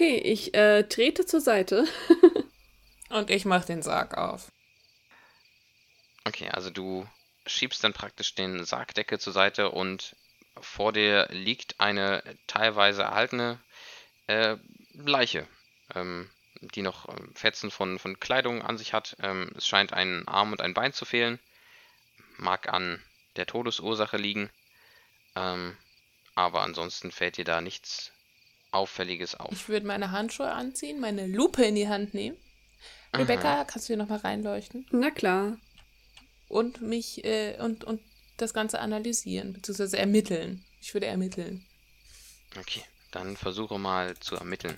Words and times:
Okay, 0.00 0.16
ich 0.16 0.54
äh, 0.54 0.84
trete 0.84 1.26
zur 1.26 1.42
Seite. 1.42 1.86
Und 3.10 3.28
ich 3.28 3.44
mach 3.44 3.66
den 3.66 3.82
Sarg 3.82 4.16
auf. 4.16 4.50
Okay, 6.24 6.48
also 6.48 6.70
du 6.70 7.06
schiebst 7.44 7.84
dann 7.84 7.92
praktisch 7.92 8.34
den 8.34 8.64
Sargdeckel 8.64 9.20
zur 9.20 9.34
Seite 9.34 9.70
und 9.70 10.16
vor 10.58 10.94
dir 10.94 11.26
liegt 11.28 11.80
eine 11.80 12.22
teilweise 12.46 13.02
erhaltene 13.02 13.60
äh, 14.26 14.56
Leiche, 14.94 15.46
ähm, 15.94 16.30
die 16.62 16.80
noch 16.80 17.06
ähm, 17.10 17.34
Fetzen 17.34 17.70
von, 17.70 17.98
von 17.98 18.18
Kleidung 18.18 18.62
an 18.62 18.78
sich 18.78 18.94
hat. 18.94 19.18
Ähm, 19.22 19.52
es 19.54 19.66
scheint 19.66 19.92
ein 19.92 20.26
Arm 20.26 20.52
und 20.52 20.62
ein 20.62 20.72
Bein 20.72 20.94
zu 20.94 21.04
fehlen. 21.04 21.38
Mag 22.38 22.72
an 22.72 23.04
der 23.36 23.44
Todesursache 23.44 24.16
liegen. 24.16 24.48
Ähm, 25.36 25.76
aber 26.34 26.62
ansonsten 26.62 27.12
fällt 27.12 27.36
dir 27.36 27.44
da 27.44 27.60
nichts 27.60 28.12
Auffälliges 28.72 29.34
auf. 29.34 29.52
Ich 29.52 29.68
würde 29.68 29.86
meine 29.86 30.10
Handschuhe 30.10 30.50
anziehen, 30.50 31.00
meine 31.00 31.26
Lupe 31.26 31.64
in 31.64 31.74
die 31.74 31.88
Hand 31.88 32.14
nehmen. 32.14 32.36
Rebecca, 33.14 33.64
kannst 33.64 33.88
du 33.88 33.92
hier 33.92 33.96
nochmal 33.96 34.18
reinleuchten? 34.18 34.86
Na 34.90 35.10
klar. 35.10 35.58
Und 36.48 36.80
mich 36.80 37.24
äh, 37.24 37.56
und, 37.60 37.84
und 37.84 38.00
das 38.36 38.54
Ganze 38.54 38.80
analysieren, 38.80 39.52
beziehungsweise 39.52 39.98
ermitteln. 39.98 40.64
Ich 40.80 40.94
würde 40.94 41.06
ermitteln. 41.06 41.64
Okay, 42.58 42.82
dann 43.10 43.36
versuche 43.36 43.78
mal 43.78 44.16
zu 44.18 44.36
ermitteln. 44.36 44.76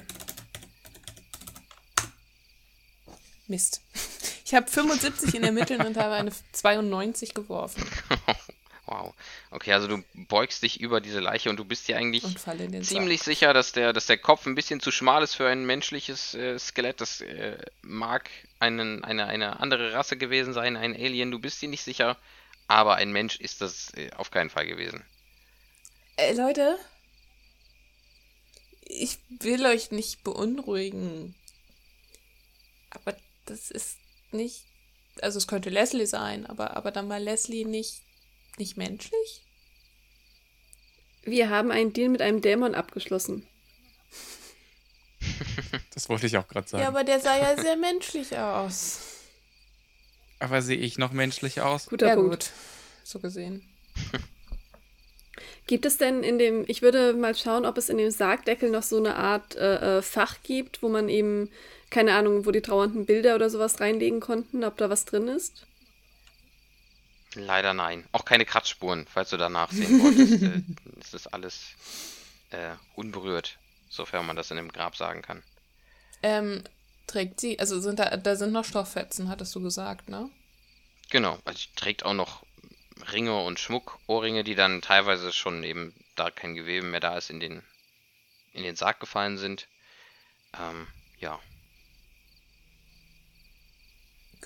Mist. 3.46 3.82
Ich 4.44 4.54
habe 4.56 4.70
75 4.70 5.34
in 5.36 5.44
Ermitteln 5.44 5.80
und 5.80 5.96
habe 5.96 6.12
eine 6.12 6.30
92 6.52 7.32
geworfen. 7.32 7.86
Wow. 8.92 9.14
Okay, 9.50 9.72
also 9.72 9.88
du 9.88 10.04
beugst 10.28 10.62
dich 10.62 10.80
über 10.80 11.00
diese 11.00 11.20
Leiche 11.20 11.48
und 11.48 11.56
du 11.56 11.64
bist 11.64 11.88
dir 11.88 11.96
eigentlich 11.96 12.24
ziemlich 12.82 13.20
Sarg. 13.20 13.24
sicher, 13.24 13.54
dass 13.54 13.72
der, 13.72 13.92
dass 13.94 14.06
der 14.06 14.18
Kopf 14.18 14.46
ein 14.46 14.54
bisschen 14.54 14.80
zu 14.80 14.90
schmal 14.90 15.22
ist 15.22 15.34
für 15.34 15.48
ein 15.48 15.64
menschliches 15.64 16.34
äh, 16.34 16.58
Skelett. 16.58 17.00
Das 17.00 17.22
äh, 17.22 17.56
mag 17.80 18.28
einen, 18.58 19.02
eine, 19.02 19.26
eine 19.26 19.60
andere 19.60 19.94
Rasse 19.94 20.18
gewesen 20.18 20.52
sein, 20.52 20.76
ein 20.76 20.94
Alien. 20.94 21.30
Du 21.30 21.38
bist 21.38 21.62
dir 21.62 21.68
nicht 21.68 21.82
sicher, 21.82 22.18
aber 22.68 22.96
ein 22.96 23.12
Mensch 23.12 23.36
ist 23.36 23.62
das 23.62 23.94
äh, 23.94 24.10
auf 24.16 24.30
keinen 24.30 24.50
Fall 24.50 24.66
gewesen. 24.66 25.02
Äh, 26.16 26.34
Leute, 26.34 26.78
ich 28.82 29.18
will 29.30 29.64
euch 29.64 29.90
nicht 29.90 30.22
beunruhigen. 30.22 31.34
Aber 32.90 33.16
das 33.46 33.70
ist 33.70 33.96
nicht. 34.32 34.64
Also 35.22 35.38
es 35.38 35.46
könnte 35.46 35.70
Leslie 35.70 36.06
sein, 36.06 36.46
aber, 36.46 36.76
aber 36.76 36.90
dann 36.90 37.08
war 37.08 37.18
Leslie 37.18 37.64
nicht, 37.64 38.02
nicht 38.58 38.76
menschlich? 38.76 39.42
Wir 41.24 41.50
haben 41.50 41.70
einen 41.70 41.92
Deal 41.92 42.08
mit 42.08 42.20
einem 42.20 42.40
Dämon 42.40 42.74
abgeschlossen. 42.74 43.46
Das 45.94 46.08
wollte 46.08 46.26
ich 46.26 46.36
auch 46.36 46.48
gerade 46.48 46.66
sagen. 46.66 46.82
Ja, 46.82 46.88
aber 46.88 47.04
der 47.04 47.20
sah 47.20 47.36
ja 47.36 47.60
sehr 47.60 47.76
menschlich 47.76 48.36
aus. 48.36 49.00
Aber 50.38 50.62
sehe 50.62 50.78
ich 50.78 50.98
noch 50.98 51.12
menschlich 51.12 51.60
aus? 51.60 51.86
Guter 51.86 52.08
ja, 52.08 52.14
Punkt. 52.14 52.30
gut. 52.30 52.50
So 53.04 53.20
gesehen. 53.20 53.62
Gibt 55.66 55.86
es 55.86 55.98
denn 55.98 56.22
in 56.22 56.38
dem, 56.38 56.64
ich 56.66 56.82
würde 56.82 57.12
mal 57.12 57.36
schauen, 57.36 57.66
ob 57.66 57.78
es 57.78 57.88
in 57.88 57.98
dem 57.98 58.10
Sargdeckel 58.10 58.70
noch 58.70 58.82
so 58.82 58.96
eine 58.96 59.16
Art 59.16 59.54
äh, 59.54 59.98
äh, 59.98 60.02
Fach 60.02 60.38
gibt, 60.42 60.82
wo 60.82 60.88
man 60.88 61.08
eben, 61.08 61.50
keine 61.90 62.14
Ahnung, 62.14 62.46
wo 62.46 62.50
die 62.50 62.62
trauernden 62.62 63.06
Bilder 63.06 63.34
oder 63.36 63.48
sowas 63.48 63.80
reinlegen 63.80 64.20
konnten, 64.20 64.64
ob 64.64 64.76
da 64.76 64.90
was 64.90 65.04
drin 65.04 65.28
ist? 65.28 65.66
Leider 67.34 67.74
nein. 67.74 68.06
Auch 68.12 68.24
keine 68.24 68.44
Kratzspuren, 68.44 69.06
falls 69.06 69.30
du 69.30 69.36
danach 69.36 69.70
sehen 69.70 70.02
wolltest. 70.02 70.42
äh, 70.42 70.62
es 71.00 71.14
ist 71.14 71.26
alles 71.28 71.74
äh, 72.50 72.74
unberührt, 72.94 73.58
sofern 73.88 74.26
man 74.26 74.36
das 74.36 74.50
in 74.50 74.58
einem 74.58 74.72
Grab 74.72 74.96
sagen 74.96 75.22
kann. 75.22 75.42
Ähm, 76.22 76.62
trägt 77.06 77.40
sie, 77.40 77.58
also 77.58 77.80
sind 77.80 77.98
da, 77.98 78.16
da 78.16 78.36
sind 78.36 78.52
noch 78.52 78.64
Stofffetzen, 78.64 79.28
hattest 79.28 79.54
du 79.54 79.62
gesagt, 79.62 80.08
ne? 80.08 80.30
Genau, 81.10 81.38
also 81.44 81.58
sie 81.58 81.68
trägt 81.74 82.04
auch 82.04 82.14
noch 82.14 82.44
Ringe 83.12 83.42
und 83.42 83.58
Schmuck, 83.58 83.98
Ohrringe, 84.06 84.44
die 84.44 84.54
dann 84.54 84.82
teilweise 84.82 85.32
schon 85.32 85.64
eben, 85.64 85.94
da 86.14 86.30
kein 86.30 86.54
Gewebe 86.54 86.86
mehr 86.86 87.00
da 87.00 87.16
ist, 87.16 87.30
in 87.30 87.40
den, 87.40 87.62
in 88.52 88.62
den 88.62 88.76
Sarg 88.76 89.00
gefallen 89.00 89.38
sind. 89.38 89.66
Ähm, 90.58 90.86
ja. 91.18 91.40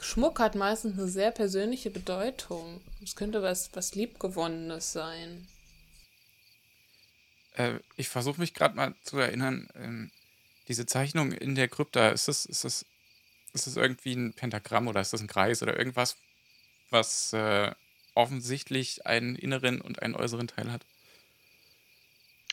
Schmuck 0.01 0.41
hat 0.41 0.55
meistens 0.55 0.99
eine 0.99 1.09
sehr 1.09 1.31
persönliche 1.31 1.91
Bedeutung. 1.91 2.81
Es 3.03 3.17
könnte 3.17 3.43
was, 3.43 3.71
was 3.75 3.95
Liebgewonnenes 3.95 4.93
sein. 4.93 5.47
Äh, 7.55 7.81
ich 7.97 8.09
versuche 8.09 8.41
mich 8.41 8.55
gerade 8.55 8.77
mal 8.77 8.95
zu 9.03 9.19
erinnern, 9.19 9.69
ähm, 9.75 10.11
diese 10.69 10.87
Zeichnung 10.87 11.33
in 11.33 11.55
der 11.55 11.69
Krypta, 11.69 12.11
ist 12.11 12.29
das, 12.29 12.45
ist 12.45 12.65
das, 12.65 12.85
ist 13.53 13.67
das 13.67 13.77
irgendwie 13.77 14.15
ein 14.15 14.35
Pentagramm 14.35 14.89
oder 14.89 15.01
ist 15.01 15.13
das 15.13 15.21
ein 15.21 15.29
Kreis 15.29 15.63
oder 15.63 15.79
irgendwas, 15.79 16.17
was 16.91 17.33
äh, 17.33 17.73
offensichtlich 18.15 19.07
einen 19.07 19.37
inneren 19.37 19.81
und 19.81 20.03
einen 20.03 20.15
äußeren 20.15 20.49
Teil 20.49 20.73
hat? 20.73 20.85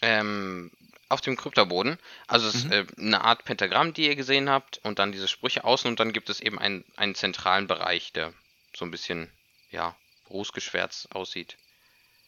Ähm, 0.02 0.72
auf 1.14 1.22
dem 1.22 1.38
Kryptaboden, 1.38 1.98
also 2.28 2.48
es 2.48 2.56
ist 2.56 2.72
äh, 2.72 2.86
eine 2.98 3.22
Art 3.24 3.46
Pentagramm, 3.46 3.94
die 3.94 4.08
ihr 4.08 4.16
gesehen 4.16 4.50
habt, 4.50 4.80
und 4.84 5.00
dann 5.00 5.12
diese 5.12 5.28
Sprüche 5.28 5.64
außen, 5.64 5.90
und 5.90 6.00
dann 6.00 6.12
gibt 6.14 6.30
es 6.30 6.40
eben 6.42 6.60
einen, 6.60 6.84
einen 6.96 7.16
zentralen 7.16 7.68
Bereich, 7.68 8.12
der 8.14 8.34
so 8.76 8.86
ein 8.86 8.92
bisschen, 8.92 9.30
ja, 9.72 9.96
rußgeschwärzt 10.30 11.16
aussieht. 11.16 11.58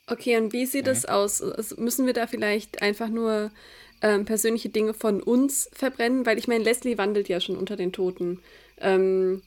Okay, 0.07 0.38
und 0.38 0.53
wie 0.53 0.66
sieht 0.68 0.88
es 0.88 1.06
aus? 1.06 1.40
Es- 1.40 1.78
Müssen 1.78 2.06
wir 2.06 2.13
da 2.13 2.28
vielleicht 2.28 2.84
einfach 2.84 3.09
nur 3.09 3.51
ähm, 4.01 4.25
persönliche 4.25 4.69
Dinge 4.69 4.94
von 4.94 5.22
uns 5.22 5.69
verbrennen? 5.74 6.25
Weil 6.28 6.38
ich 6.38 6.47
meine, 6.47 6.63
Leslie 6.63 6.97
wandelt 7.00 7.28
ja 7.28 7.41
schon 7.41 7.57
unter 7.57 7.75
den 7.75 7.91
Toten. 7.91 8.40
Ähm, 8.78 9.41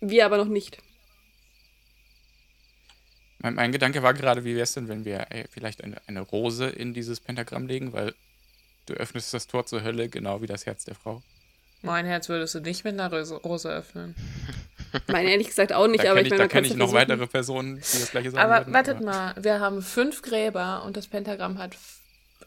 wir 0.00 0.26
aber 0.26 0.36
noch 0.36 0.48
nicht. 0.48 0.76
Mein, 3.38 3.54
mein 3.54 3.72
Gedanke 3.72 4.02
war 4.02 4.12
gerade, 4.14 4.44
wie 4.44 4.54
wäre 4.54 4.64
es 4.64 4.74
denn, 4.74 4.88
wenn 4.88 5.04
wir 5.04 5.30
äh, 5.30 5.44
vielleicht 5.50 5.82
eine, 5.82 5.96
eine 6.06 6.20
Rose 6.20 6.66
in 6.66 6.92
dieses 6.92 7.20
Pentagramm 7.20 7.66
legen, 7.66 7.92
weil 7.94 8.14
du 8.86 8.94
öffnest 8.94 9.32
das 9.34 9.46
Tor 9.46 9.66
zur 9.66 9.82
Hölle, 9.82 10.08
genau 10.08 10.40
wie 10.42 10.46
das 10.46 10.66
Herz 10.66 10.84
der 10.84 10.94
Frau. 10.94 11.22
Mein 11.82 12.06
Herz 12.06 12.28
würdest 12.28 12.54
du 12.54 12.60
nicht 12.60 12.84
mit 12.84 12.98
einer 12.98 13.10
Rose, 13.10 13.68
öffnen. 13.68 14.14
Meine 15.08 15.30
ehrlich 15.32 15.48
gesagt 15.48 15.72
auch 15.72 15.86
nicht, 15.86 16.04
da 16.04 16.12
aber 16.12 16.22
kenne 16.22 16.26
ich 16.28 16.32
ich, 16.32 16.38
meine, 16.38 16.38
da 16.38 16.44
man 16.44 16.48
kenn 16.48 16.62
kann 16.62 16.64
ich 16.64 16.76
noch 16.76 16.92
weitere 16.92 17.26
Personen, 17.26 17.74
die 17.76 17.80
das 17.80 18.10
gleiche 18.10 18.30
sagen 18.30 18.42
Aber 18.50 18.60
würden, 18.62 18.74
wartet 18.74 18.96
aber- 18.96 19.04
mal, 19.04 19.34
wir 19.38 19.60
haben 19.60 19.82
fünf 19.82 20.22
Gräber 20.22 20.84
und 20.84 20.96
das 20.96 21.08
Pentagramm 21.08 21.58
hat 21.58 21.76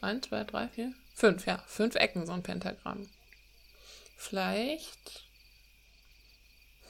eins, 0.01 0.27
zwei, 0.27 0.43
drei, 0.43 0.67
vier, 0.69 0.91
fünf, 1.13 1.45
ja, 1.45 1.61
fünf 1.67 1.95
Ecken, 1.95 2.25
so 2.25 2.31
ein 2.31 2.41
Pentagramm. 2.43 3.07
Vielleicht 4.15 5.25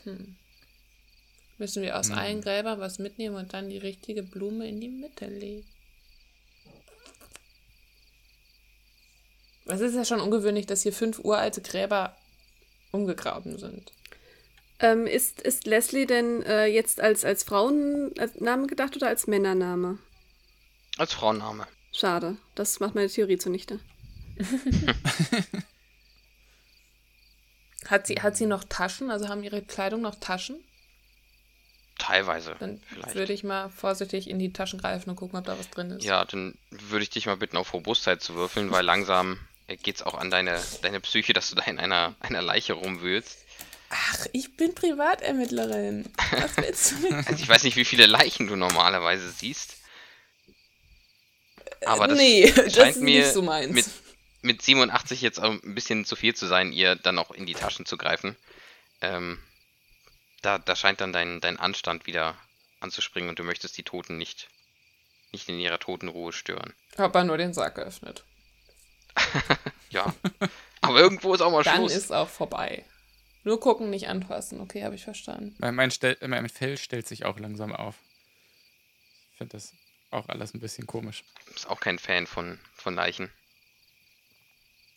hm, 0.04 0.36
müssen 1.58 1.82
wir 1.84 1.98
aus 2.00 2.10
Hm. 2.12 2.18
allen 2.18 2.42
Gräbern 2.42 2.80
was 2.80 3.00
mitnehmen 3.00 3.36
und 3.36 3.54
dann 3.54 3.70
die 3.70 3.78
richtige 3.80 4.24
Blume 4.24 4.68
in 4.70 4.80
die 4.80 4.90
Mitte 4.90 5.26
legen. 5.26 5.66
Es 9.70 9.82
ist 9.82 9.96
ja 9.96 10.06
schon 10.06 10.22
ungewöhnlich, 10.22 10.66
dass 10.66 10.84
hier 10.84 10.94
fünf 10.94 11.20
uralte 11.20 11.62
Gräber 11.62 12.16
umgegraben 12.92 13.58
sind. 13.58 13.92
Ähm, 14.80 15.08
ist, 15.08 15.42
ist 15.42 15.66
Leslie 15.66 16.06
denn 16.06 16.44
äh, 16.44 16.66
jetzt 16.68 17.02
als, 17.02 17.26
als 17.26 17.44
Frauenname 17.44 18.68
gedacht 18.68 18.96
oder 18.96 19.08
als 19.08 19.28
Männername? 19.28 19.98
Als 20.98 21.14
Frauenname. 21.14 21.68
Schade, 21.92 22.38
das 22.56 22.80
macht 22.80 22.96
meine 22.96 23.10
Theorie 23.10 23.38
zunichte. 23.38 23.80
Hat 27.88 28.06
sie, 28.06 28.16
hat 28.16 28.36
sie 28.36 28.46
noch 28.46 28.64
Taschen? 28.66 29.10
Also 29.10 29.30
haben 29.30 29.44
ihre 29.44 29.62
Kleidung 29.62 30.02
noch 30.02 30.16
Taschen? 30.16 30.58
Teilweise. 31.98 32.56
Dann 32.60 32.82
vielleicht. 32.86 33.16
würde 33.16 33.34
ich 33.34 33.44
mal 33.44 33.70
vorsichtig 33.70 34.30
in 34.30 34.40
die 34.40 34.54
Taschen 34.54 34.80
greifen 34.80 35.10
und 35.10 35.16
gucken, 35.16 35.40
ob 35.40 35.46
da 35.46 35.58
was 35.58 35.70
drin 35.70 35.92
ist. 35.92 36.04
Ja, 36.04 36.26
dann 36.26 36.58
würde 36.70 37.04
ich 37.04 37.10
dich 37.10 37.26
mal 37.26 37.38
bitten, 37.38 37.58
auf 37.58 37.74
Robustheit 37.74 38.22
zu 38.22 38.36
würfeln, 38.36 38.72
weil 38.72 38.86
langsam 38.86 39.40
geht's 39.76 40.02
auch 40.02 40.14
an 40.14 40.32
deine, 40.32 40.64
deine 40.82 41.02
Psyche, 41.02 41.34
dass 41.34 41.50
du 41.50 41.56
da 41.56 41.64
in 41.64 41.80
einer, 41.80 42.16
einer 42.20 42.42
Leiche 42.42 42.74
rumwühlst. 42.74 43.38
Ach, 43.90 44.26
ich 44.34 44.56
bin 44.56 44.74
Privatermittlerin. 44.76 46.12
Was 46.32 46.58
willst 46.58 46.92
du 46.92 46.96
mit? 46.98 47.12
Also 47.28 47.44
ich 47.44 47.48
weiß 47.48 47.64
nicht, 47.64 47.76
wie 47.78 47.86
viele 47.86 48.06
Leichen 48.06 48.48
du 48.48 48.56
normalerweise 48.56 49.30
siehst. 49.30 49.78
Aber 51.86 52.08
das 52.08 52.18
nee, 52.18 52.52
das 52.52 52.74
scheint 52.74 52.96
ist 52.96 53.02
mir 53.02 53.22
nicht 53.22 53.34
so 53.34 53.42
meins. 53.42 53.74
mit, 53.74 53.86
mit 54.42 54.62
87 54.62 55.22
jetzt 55.22 55.40
auch 55.40 55.52
ein 55.52 55.76
bisschen 55.76 56.06
zu 56.06 56.16
viel 56.16 56.36
zu 56.36 56.48
sein, 56.48 56.72
ihr 56.72 56.96
dann 56.96 57.20
auch 57.20 57.32
in 57.32 57.46
die 57.46 57.54
Taschen 57.54 57.86
zu 57.86 57.98
greifen. 57.98 58.36
Ähm, 59.02 59.40
da, 60.42 60.58
da 60.58 60.76
scheint 60.76 61.02
dann 61.02 61.14
dein, 61.14 61.40
dein 61.40 61.60
Anstand 61.60 62.08
wieder 62.08 62.36
anzuspringen 62.80 63.30
und 63.30 63.40
du 63.40 63.44
möchtest 63.44 63.78
die 63.78 63.84
Toten 63.84 64.18
nicht, 64.18 64.48
nicht 65.32 65.48
in 65.50 65.60
ihrer 65.60 65.80
Totenruhe 65.80 66.34
stören. 66.34 66.74
Hab 66.98 67.14
nur 67.24 67.38
den 67.38 67.54
Sack 67.54 67.76
geöffnet. 67.76 68.24
Ja. 69.90 70.14
Aber 70.82 71.00
irgendwo 71.00 71.34
ist 71.34 71.42
auch 71.42 71.52
mal 71.52 71.64
Dann 71.64 71.78
Schluss. 71.78 71.96
ist 71.96 72.12
auch 72.12 72.28
vorbei. 72.28 72.84
Nur 73.44 73.60
gucken, 73.60 73.90
nicht 73.90 74.10
anfassen. 74.10 74.60
Okay, 74.60 74.84
habe 74.84 74.96
ich 74.96 75.04
verstanden. 75.04 75.56
Mein, 75.60 75.76
mein, 75.76 75.92
Stel 75.92 76.18
mein 76.28 76.50
Fell 76.50 76.78
stellt 76.78 77.08
sich 77.08 77.24
auch 77.24 77.40
langsam 77.40 77.74
auf. 77.74 77.96
Ich 79.32 79.38
finde 79.38 79.54
das 79.54 79.74
auch 80.12 80.28
alles 80.30 80.54
ein 80.54 80.60
bisschen 80.60 80.88
komisch. 80.88 81.24
ist 81.56 81.70
auch 81.70 81.80
kein 81.80 82.00
Fan 82.00 82.28
von, 82.28 82.60
von 82.76 82.96
Leichen. 82.96 83.32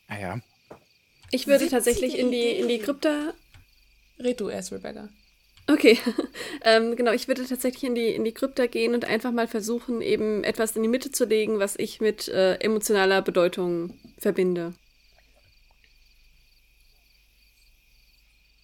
Ah 0.08 0.18
ja. 0.18 0.40
Ich 1.30 1.46
würde 1.46 1.68
tatsächlich 1.68 2.18
in 2.18 2.32
die, 2.32 2.50
in 2.50 2.66
die 2.66 2.80
Krypta. 2.80 3.32
Red 4.18 4.40
du 4.40 4.48
erst, 4.48 4.72
Rebecca. 4.72 5.08
Okay, 5.66 5.98
ähm, 6.64 6.96
genau, 6.96 7.12
ich 7.12 7.28
würde 7.28 7.46
tatsächlich 7.46 7.84
in 7.84 7.94
die, 7.94 8.08
in 8.08 8.24
die 8.24 8.32
Krypta 8.32 8.66
gehen 8.66 8.94
und 8.94 9.04
einfach 9.04 9.30
mal 9.30 9.46
versuchen, 9.46 10.02
eben 10.02 10.42
etwas 10.42 10.74
in 10.76 10.82
die 10.82 10.88
Mitte 10.88 11.12
zu 11.12 11.24
legen, 11.24 11.58
was 11.58 11.76
ich 11.76 12.00
mit 12.00 12.28
äh, 12.28 12.54
emotionaler 12.56 13.22
Bedeutung 13.22 13.94
verbinde. 14.18 14.74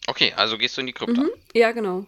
Okay, 0.09 0.33
also 0.37 0.57
gehst 0.59 0.77
du 0.77 0.81
in 0.81 0.87
die 0.87 0.93
Krypta. 0.93 1.23
Mhm. 1.23 1.31
Ja, 1.55 1.73
genau. 1.73 2.07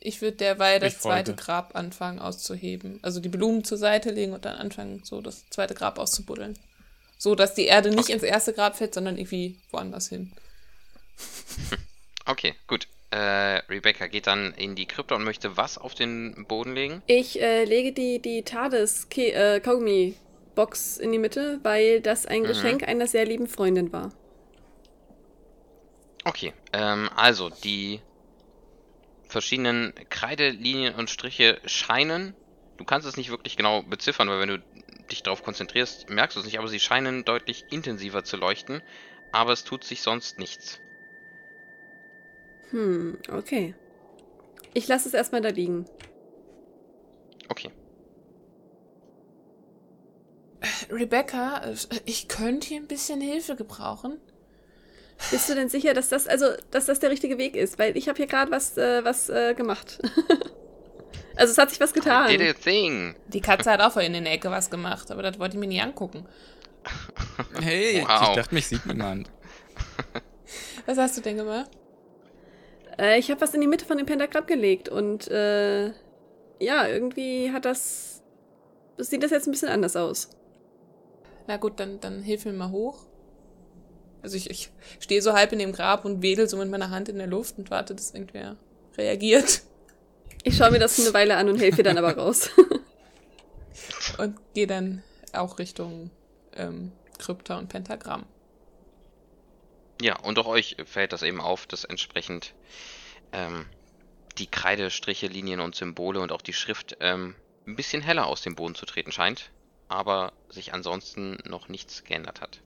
Ich 0.00 0.20
würde 0.20 0.36
derweil 0.36 0.80
das 0.80 1.00
zweite 1.00 1.34
Grab 1.34 1.74
anfangen 1.76 2.18
auszuheben. 2.18 2.98
Also 3.02 3.20
die 3.20 3.30
Blumen 3.30 3.64
zur 3.64 3.78
Seite 3.78 4.10
legen 4.10 4.34
und 4.34 4.44
dann 4.44 4.56
anfangen, 4.56 5.02
so 5.02 5.22
das 5.22 5.48
zweite 5.48 5.74
Grab 5.74 5.98
auszubuddeln. 5.98 6.58
So, 7.16 7.34
dass 7.34 7.54
die 7.54 7.64
Erde 7.64 7.90
nicht 7.90 8.10
ins 8.10 8.22
erste 8.22 8.52
Grab 8.52 8.76
fällt, 8.76 8.92
sondern 8.92 9.16
irgendwie 9.16 9.58
woanders 9.70 10.08
hin. 10.08 10.32
Okay, 12.26 12.54
gut. 12.66 12.88
Äh, 13.14 13.62
Rebecca 13.70 14.08
geht 14.08 14.26
dann 14.26 14.52
in 14.54 14.74
die 14.74 14.86
Krypta 14.86 15.14
und 15.14 15.24
möchte 15.24 15.56
was 15.56 15.78
auf 15.78 15.94
den 15.94 16.46
Boden 16.48 16.74
legen? 16.74 17.02
Ich 17.06 17.40
äh, 17.40 17.64
lege 17.64 17.92
die, 17.92 18.20
die 18.20 18.42
TARDIS 18.42 19.06
äh, 19.16 19.60
Kaugummi 19.60 20.16
Box 20.54 20.98
in 20.98 21.12
die 21.12 21.18
Mitte, 21.18 21.60
weil 21.62 22.00
das 22.02 22.26
ein 22.26 22.44
Mhm. 22.44 22.46
Geschenk 22.46 22.86
einer 22.86 23.06
sehr 23.06 23.24
lieben 23.24 23.46
Freundin 23.46 23.90
war. 23.92 24.12
Okay, 26.26 26.52
ähm, 26.72 27.08
also 27.14 27.48
die 27.50 28.02
verschiedenen 29.28 29.92
Kreidelinien 30.08 30.94
und 30.94 31.10
Striche 31.10 31.60
scheinen, 31.66 32.34
du 32.78 32.84
kannst 32.84 33.06
es 33.06 33.16
nicht 33.18 33.30
wirklich 33.30 33.56
genau 33.56 33.82
beziffern, 33.82 34.28
weil 34.28 34.40
wenn 34.40 34.48
du 34.48 34.64
dich 35.10 35.22
darauf 35.22 35.42
konzentrierst, 35.42 36.08
merkst 36.08 36.36
du 36.36 36.40
es 36.40 36.46
nicht, 36.46 36.58
aber 36.58 36.68
sie 36.68 36.80
scheinen 36.80 37.24
deutlich 37.24 37.66
intensiver 37.70 38.24
zu 38.24 38.36
leuchten, 38.38 38.82
aber 39.32 39.52
es 39.52 39.64
tut 39.64 39.84
sich 39.84 40.00
sonst 40.02 40.38
nichts. 40.38 40.80
Hm, 42.74 43.18
okay. 43.30 43.76
Ich 44.72 44.88
lasse 44.88 45.06
es 45.06 45.14
erstmal 45.14 45.40
da 45.40 45.50
liegen. 45.50 45.84
Okay. 47.48 47.70
Rebecca, 50.90 51.58
äh, 51.58 51.74
ich 52.04 52.26
könnte 52.26 52.66
hier 52.66 52.80
ein 52.80 52.88
bisschen 52.88 53.20
Hilfe 53.20 53.54
gebrauchen. 53.54 54.18
Bist 55.30 55.48
du 55.48 55.54
denn 55.54 55.68
sicher, 55.68 55.94
dass 55.94 56.08
das 56.08 56.26
also, 56.26 56.46
dass 56.72 56.86
das 56.86 56.98
der 56.98 57.10
richtige 57.10 57.38
Weg 57.38 57.54
ist? 57.54 57.78
Weil 57.78 57.96
ich 57.96 58.08
habe 58.08 58.16
hier 58.16 58.26
gerade 58.26 58.50
was, 58.50 58.76
äh, 58.76 59.04
was 59.04 59.28
äh, 59.28 59.54
gemacht. 59.54 60.00
also 61.36 61.52
es 61.52 61.58
hat 61.58 61.70
sich 61.70 61.78
was 61.78 61.92
getan. 61.92 62.28
Did 62.28 62.42
a 62.42 62.52
thing. 62.54 63.14
Die 63.28 63.40
Katze 63.40 63.70
hat 63.70 63.80
auch 63.80 63.92
vorhin 63.92 64.14
in 64.14 64.24
der 64.24 64.32
Ecke 64.32 64.50
was 64.50 64.68
gemacht, 64.68 65.12
aber 65.12 65.22
das 65.22 65.38
wollte 65.38 65.54
ich 65.56 65.60
mir 65.60 65.68
nie 65.68 65.80
angucken. 65.80 66.26
Hey, 67.62 68.02
Wow. 68.04 68.30
ich 68.30 68.34
dachte, 68.34 68.54
mich 68.54 68.66
sieht 68.66 68.84
niemand. 68.84 69.30
Was 70.86 70.98
hast 70.98 71.16
du 71.16 71.20
denn 71.20 71.36
gemacht? 71.36 71.70
Äh, 72.98 73.18
ich 73.18 73.30
habe 73.30 73.40
was 73.40 73.54
in 73.54 73.60
die 73.60 73.66
Mitte 73.66 73.84
von 73.84 73.98
dem 73.98 74.06
Pentagramm 74.06 74.46
gelegt 74.46 74.88
und 74.88 75.28
äh, 75.28 75.86
ja, 76.60 76.86
irgendwie 76.86 77.52
hat 77.52 77.64
das, 77.64 78.22
sieht 78.98 79.22
das 79.22 79.30
jetzt 79.30 79.46
ein 79.46 79.52
bisschen 79.52 79.68
anders 79.68 79.96
aus. 79.96 80.30
Na 81.46 81.56
gut, 81.56 81.78
dann, 81.78 82.00
dann 82.00 82.22
hilf 82.22 82.44
mir 82.44 82.52
mal 82.52 82.70
hoch. 82.70 83.04
Also 84.22 84.36
ich, 84.36 84.48
ich 84.48 84.70
stehe 85.00 85.20
so 85.20 85.34
halb 85.34 85.52
in 85.52 85.58
dem 85.58 85.72
Grab 85.72 86.06
und 86.06 86.22
wedel 86.22 86.48
so 86.48 86.56
mit 86.56 86.70
meiner 86.70 86.90
Hand 86.90 87.10
in 87.10 87.18
der 87.18 87.26
Luft 87.26 87.58
und 87.58 87.70
warte, 87.70 87.94
dass 87.94 88.14
irgendwer 88.14 88.56
reagiert. 88.96 89.62
Ich 90.44 90.56
schaue 90.56 90.70
mir 90.70 90.78
das 90.78 90.98
eine 90.98 91.12
Weile 91.12 91.36
an 91.36 91.48
und 91.48 91.58
helfe 91.58 91.78
dir 91.78 91.84
dann 91.84 91.98
aber 91.98 92.16
raus. 92.16 92.50
Und 94.18 94.36
gehe 94.54 94.68
dann 94.68 95.02
auch 95.32 95.58
Richtung 95.58 96.10
ähm, 96.54 96.92
Krypta 97.18 97.58
und 97.58 97.68
Pentagramm. 97.68 98.24
Ja, 100.00 100.18
und 100.20 100.38
auch 100.38 100.46
euch 100.46 100.76
fällt 100.84 101.12
das 101.12 101.22
eben 101.22 101.40
auf, 101.40 101.66
dass 101.66 101.84
entsprechend 101.84 102.54
ähm, 103.32 103.66
die 104.38 104.46
Kreidestriche, 104.48 105.26
Linien 105.28 105.60
und 105.60 105.74
Symbole 105.74 106.20
und 106.20 106.32
auch 106.32 106.42
die 106.42 106.52
Schrift 106.52 106.96
ähm, 107.00 107.36
ein 107.66 107.76
bisschen 107.76 108.02
heller 108.02 108.26
aus 108.26 108.42
dem 108.42 108.54
Boden 108.56 108.74
zu 108.74 108.86
treten 108.86 109.12
scheint, 109.12 109.52
aber 109.88 110.32
sich 110.48 110.74
ansonsten 110.74 111.38
noch 111.44 111.68
nichts 111.68 112.04
geändert 112.04 112.40
hat. 112.40 112.62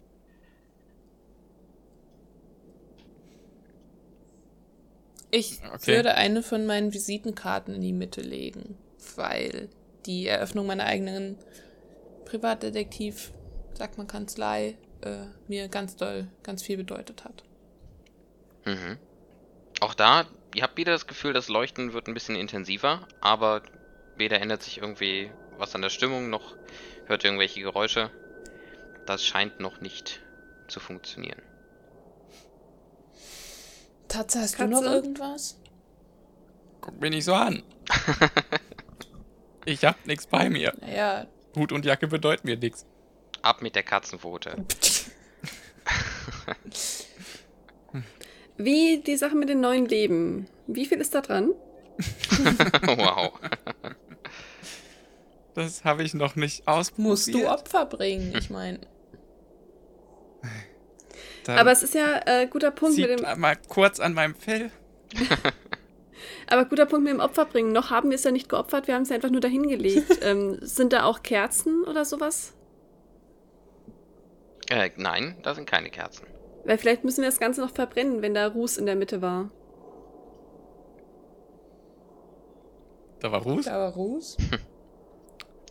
Ich 5.30 5.60
Okay. 5.74 5.86
würde 5.96 6.14
eine 6.14 6.42
von 6.42 6.66
meinen 6.66 6.92
Visitenkarten 6.94 7.74
in 7.74 7.82
die 7.82 7.92
Mitte 7.92 8.22
legen, 8.22 8.78
weil 9.16 9.68
die 10.06 10.26
Eröffnung 10.26 10.66
meiner 10.66 10.84
eigenen 10.84 11.36
Privatdetektiv, 12.24 13.32
sagt 13.74 13.98
man 13.98 14.06
Kanzlei, 14.06 14.76
äh, 15.02 15.26
mir 15.46 15.68
ganz 15.68 15.96
doll, 15.96 16.28
ganz 16.42 16.62
viel 16.62 16.76
bedeutet 16.76 17.24
hat. 17.24 17.44
Mhm. 18.64 18.98
Auch 19.80 19.94
da, 19.94 20.26
ihr 20.54 20.62
habt 20.62 20.76
wieder 20.76 20.92
das 20.92 21.06
Gefühl, 21.06 21.32
das 21.32 21.48
Leuchten 21.48 21.92
wird 21.92 22.08
ein 22.08 22.14
bisschen 22.14 22.36
intensiver, 22.36 23.06
aber 23.20 23.62
weder 24.16 24.40
ändert 24.40 24.62
sich 24.62 24.78
irgendwie 24.78 25.30
was 25.56 25.74
an 25.74 25.82
der 25.82 25.90
Stimmung, 25.90 26.30
noch 26.30 26.56
hört 27.06 27.24
irgendwelche 27.24 27.60
Geräusche. 27.60 28.10
Das 29.06 29.24
scheint 29.24 29.60
noch 29.60 29.80
nicht 29.80 30.20
zu 30.68 30.80
funktionieren. 30.80 31.40
Tatsache, 34.08 34.42
hast 34.42 34.56
Katze? 34.56 34.70
du 34.70 34.80
noch 34.80 34.82
irgendwas? 34.82 35.58
Guck 36.80 37.00
mich 37.00 37.10
nicht 37.10 37.24
so 37.24 37.34
an. 37.34 37.62
ich 39.64 39.84
hab 39.84 40.06
nichts 40.06 40.26
bei 40.26 40.48
mir. 40.48 40.72
Naja, 40.80 41.26
Hut 41.56 41.72
und 41.72 41.84
Jacke 41.84 42.06
bedeuten 42.06 42.46
mir 42.46 42.56
nichts. 42.56 42.86
Ab 43.42 43.62
mit 43.62 43.74
der 43.74 43.82
Katzenpfote. 43.82 44.64
Wie 48.58 48.98
die 48.98 49.16
Sache 49.16 49.36
mit 49.36 49.48
den 49.48 49.60
neuen 49.60 49.86
Leben. 49.86 50.48
Wie 50.66 50.84
viel 50.84 51.00
ist 51.00 51.14
da 51.14 51.20
dran? 51.20 51.52
wow. 52.82 53.32
Das 55.54 55.84
habe 55.84 56.02
ich 56.02 56.12
noch 56.14 56.36
nicht 56.36 56.68
ausprobiert. 56.68 57.08
musst 57.08 57.32
du 57.34 57.48
Opfer 57.48 57.86
bringen, 57.86 58.34
ich 58.36 58.50
meine. 58.50 58.80
Aber 61.46 61.72
es 61.72 61.82
ist 61.82 61.94
ja 61.94 62.20
äh, 62.26 62.46
guter 62.46 62.70
Punkt 62.70 62.98
mit 62.98 63.08
dem, 63.08 63.40
mal 63.40 63.56
kurz 63.68 64.00
an 64.00 64.12
meinem 64.12 64.34
Fell. 64.34 64.70
aber 66.46 66.66
guter 66.66 66.84
Punkt 66.84 67.04
mit 67.04 67.14
dem 67.14 67.20
Opferbringen. 67.20 67.72
Noch 67.72 67.90
haben 67.90 68.10
wir 68.10 68.16
es 68.16 68.24
ja 68.24 68.30
nicht 68.30 68.50
geopfert, 68.50 68.86
wir 68.86 68.94
haben 68.94 69.02
es 69.02 69.08
ja 69.08 69.14
einfach 69.14 69.30
nur 69.30 69.40
dahingelegt. 69.40 70.18
ähm, 70.22 70.58
sind 70.60 70.92
da 70.92 71.04
auch 71.04 71.22
Kerzen 71.22 71.84
oder 71.84 72.04
sowas? 72.04 72.52
Äh, 74.68 74.90
nein, 74.96 75.36
da 75.42 75.54
sind 75.54 75.66
keine 75.66 75.88
Kerzen. 75.88 76.26
Weil 76.68 76.76
vielleicht 76.76 77.02
müssen 77.02 77.22
wir 77.22 77.30
das 77.30 77.40
Ganze 77.40 77.62
noch 77.62 77.70
verbrennen, 77.70 78.20
wenn 78.20 78.34
da 78.34 78.46
Ruß 78.46 78.76
in 78.76 78.84
der 78.84 78.94
Mitte 78.94 79.22
war. 79.22 79.50
Da 83.20 83.32
war 83.32 83.40
Ruß. 83.40 83.66
Aber 83.68 83.88
Ruß? 83.94 84.36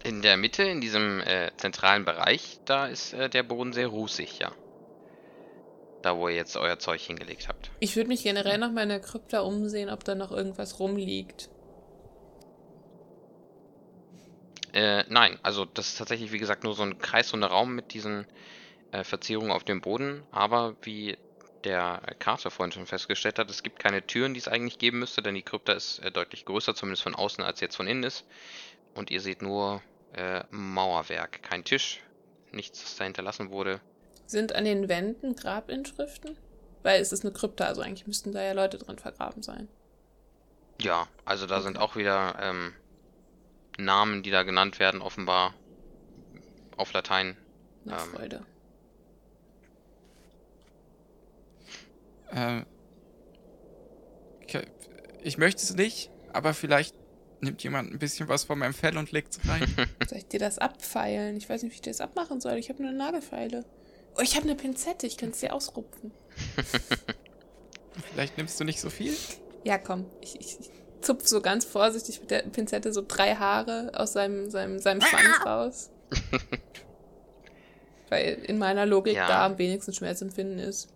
In 0.04 0.24
der 0.24 0.38
Mitte, 0.38 0.64
in 0.64 0.82
diesem 0.82 1.20
äh, 1.20 1.52
zentralen 1.58 2.04
Bereich, 2.04 2.60
da 2.66 2.88
ist 2.88 3.14
äh, 3.14 3.30
der 3.30 3.44
Boden 3.44 3.74
sehr 3.74 3.88
rußig, 3.88 4.40
ja. 4.40 4.52
Da, 6.02 6.18
wo 6.18 6.30
ihr 6.30 6.36
jetzt 6.36 6.58
euer 6.58 6.80
Zeug 6.80 7.02
hingelegt 7.02 7.48
habt. 7.48 7.70
Ich 7.80 7.96
würde 7.96 8.08
mich 8.08 8.24
generell 8.24 8.58
nach 8.58 8.72
meiner 8.72 9.00
Krypta 9.00 9.42
umsehen, 9.42 9.92
ob 9.92 10.04
da 10.04 10.16
noch 10.16 10.32
irgendwas 10.32 10.80
rumliegt. 10.80 11.50
Äh, 14.74 15.04
nein, 15.10 15.38
also 15.44 15.66
das 15.66 15.90
ist 15.90 15.98
tatsächlich, 16.00 16.32
wie 16.32 16.40
gesagt, 16.40 16.64
nur 16.64 16.74
so 16.74 16.82
ein 16.82 16.98
kreisrunder 16.98 17.50
Raum 17.50 17.76
mit 17.76 17.94
diesen 17.94 18.26
äh, 18.92 19.04
Verzierungen 19.04 19.52
auf 19.52 19.64
dem 19.64 19.82
Boden. 19.82 20.24
Aber 20.32 20.76
wie 20.82 21.18
der 21.64 22.02
Kater 22.20 22.52
vorhin 22.52 22.72
schon 22.72 22.86
festgestellt 22.86 23.40
hat, 23.40 23.50
es 23.50 23.64
gibt 23.64 23.80
keine 23.80 24.06
Türen, 24.06 24.34
die 24.34 24.40
es 24.40 24.48
eigentlich 24.48 24.80
geben 24.80 25.00
müsste, 25.00 25.22
denn 25.22 25.36
die 25.36 25.42
Krypta 25.42 25.74
ist 25.74 26.00
äh, 26.00 26.12
deutlich 26.12 26.46
größer, 26.46 26.76
zumindest 26.76 27.04
von 27.04 27.16
außen, 27.16 27.44
als 27.44 27.60
jetzt 27.60 27.76
von 27.76 27.88
innen 27.88 28.04
ist. 28.04 28.26
Und 28.94 29.12
ihr 29.12 29.22
seht 29.22 29.42
nur 29.42 29.82
äh, 30.14 30.44
Mauerwerk, 30.50 31.44
kein 31.44 31.64
Tisch, 31.64 32.02
nichts, 32.52 32.82
das 32.82 32.96
da 32.96 33.04
hinterlassen 33.04 33.52
wurde. 33.52 33.82
Sind 34.26 34.56
an 34.56 34.66
den 34.66 34.88
Wänden 34.90 35.36
Grabinschriften? 35.36 36.38
Weil 36.84 37.02
es 37.02 37.12
ist 37.12 37.26
eine 37.26 37.34
Krypta, 37.34 37.66
also 37.66 37.82
eigentlich 37.82 38.08
müssten 38.08 38.32
da 38.32 38.42
ja 38.42 38.54
Leute 38.54 38.78
drin 38.78 38.98
vergraben 38.98 39.44
sein. 39.44 39.68
Ja, 40.80 41.08
also 41.26 41.48
da 41.48 41.62
sind 41.62 41.80
auch 41.80 41.96
wieder 41.96 42.38
ähm, 42.40 42.74
Namen, 43.78 44.24
die 44.24 44.32
da 44.32 44.44
genannt 44.44 44.80
werden, 44.80 45.02
offenbar 45.02 45.54
auf 46.78 46.94
Latein. 46.94 47.36
Na, 47.84 47.98
Ähm. 48.04 48.10
Freude. 48.14 48.46
Äh, 52.34 52.62
ich- 54.48 54.68
ich 55.24 55.38
möchte 55.38 55.62
es 55.62 55.76
nicht, 55.76 56.10
aber 56.34 56.54
vielleicht 56.54 56.96
nimmt 57.42 57.62
jemand 57.64 57.92
ein 57.92 58.00
bisschen 58.00 58.28
was 58.30 58.46
von 58.46 58.58
meinem 58.60 58.74
Fell 58.74 58.98
und 58.98 59.12
legt 59.12 59.38
es 59.38 59.50
rein. 59.50 59.62
Soll 60.08 60.18
ich 60.20 60.28
dir 60.28 60.40
das 60.40 60.58
abfeilen? 60.58 61.38
Ich 61.38 61.50
weiß 61.50 61.64
nicht, 61.64 61.72
wie 61.74 61.76
ich 61.76 61.82
das 61.82 62.02
abmachen 62.02 62.40
soll. 62.42 62.58
Ich 62.58 62.70
habe 62.70 62.82
nur 62.82 62.90
eine 62.90 62.98
Nagelfeile. 62.98 63.66
Oh, 64.18 64.22
ich 64.22 64.36
habe 64.36 64.46
eine 64.46 64.56
Pinzette. 64.56 65.06
Ich 65.06 65.18
kann 65.18 65.30
es 65.30 65.40
dir 65.42 65.54
ausrupfen. 65.54 66.12
vielleicht 68.12 68.38
nimmst 68.38 68.60
du 68.60 68.64
nicht 68.64 68.80
so 68.80 68.90
viel. 68.90 69.14
Ja, 69.64 69.78
komm. 69.78 70.06
Ich, 70.22 70.40
ich, 70.40 70.60
ich 70.62 70.70
zupf 71.02 71.28
so 71.28 71.42
ganz 71.42 71.66
vorsichtig 71.66 72.20
mit 72.22 72.32
der 72.32 72.40
Pinzette 72.44 72.92
so 72.94 73.04
drei 73.08 73.36
Haare 73.36 73.92
aus 73.94 74.14
seinem, 74.14 74.50
seinem, 74.50 74.80
seinem 74.80 75.02
Schwanz 75.02 75.46
raus. 75.46 75.92
Weil 78.10 78.36
in 78.48 78.58
meiner 78.58 78.86
Logik 78.86 79.16
Ja. 79.16 79.28
da 79.28 79.46
am 79.46 79.58
wenigsten 79.58 79.94
Schmerzempfinden 79.94 80.60
ist. 80.60 80.90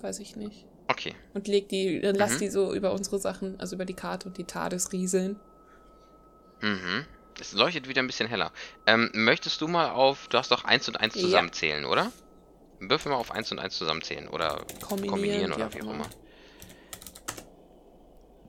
Weiß 0.00 0.18
ich 0.20 0.36
nicht. 0.36 0.64
Okay. 0.86 1.14
Und 1.34 1.48
leg 1.48 1.68
die, 1.68 2.00
dann 2.00 2.14
lass 2.14 2.34
Mhm. 2.34 2.38
die 2.38 2.48
so 2.48 2.72
über 2.74 2.92
unsere 2.92 3.18
Sachen, 3.18 3.58
also 3.60 3.74
über 3.76 3.84
die 3.84 3.94
Karte 3.94 4.28
und 4.28 4.38
die 4.38 4.44
TARDIS 4.44 4.92
rieseln. 4.92 5.38
Mhm. 6.60 7.04
Es 7.40 7.52
leuchtet 7.52 7.88
wieder 7.88 8.02
ein 8.02 8.06
bisschen 8.06 8.28
heller. 8.28 8.52
Ähm, 8.86 9.10
möchtest 9.12 9.60
du 9.60 9.68
mal 9.68 9.90
auf, 9.90 10.28
du 10.28 10.38
hast 10.38 10.50
doch 10.50 10.64
1 10.64 10.88
und 10.88 10.96
1 10.98 11.14
Ja. 11.14 11.20
zusammenzählen, 11.22 11.84
oder? 11.84 12.10
Würfel 12.80 13.12
mal 13.12 13.18
auf 13.18 13.30
1 13.32 13.52
und 13.52 13.58
1 13.58 13.76
zusammenzählen 13.76 14.28
oder 14.28 14.64
Kombinieren, 14.80 15.10
kombinieren 15.10 15.52
oder 15.52 15.72
wie 15.74 15.82
auch 15.82 15.90
immer. 15.92 16.06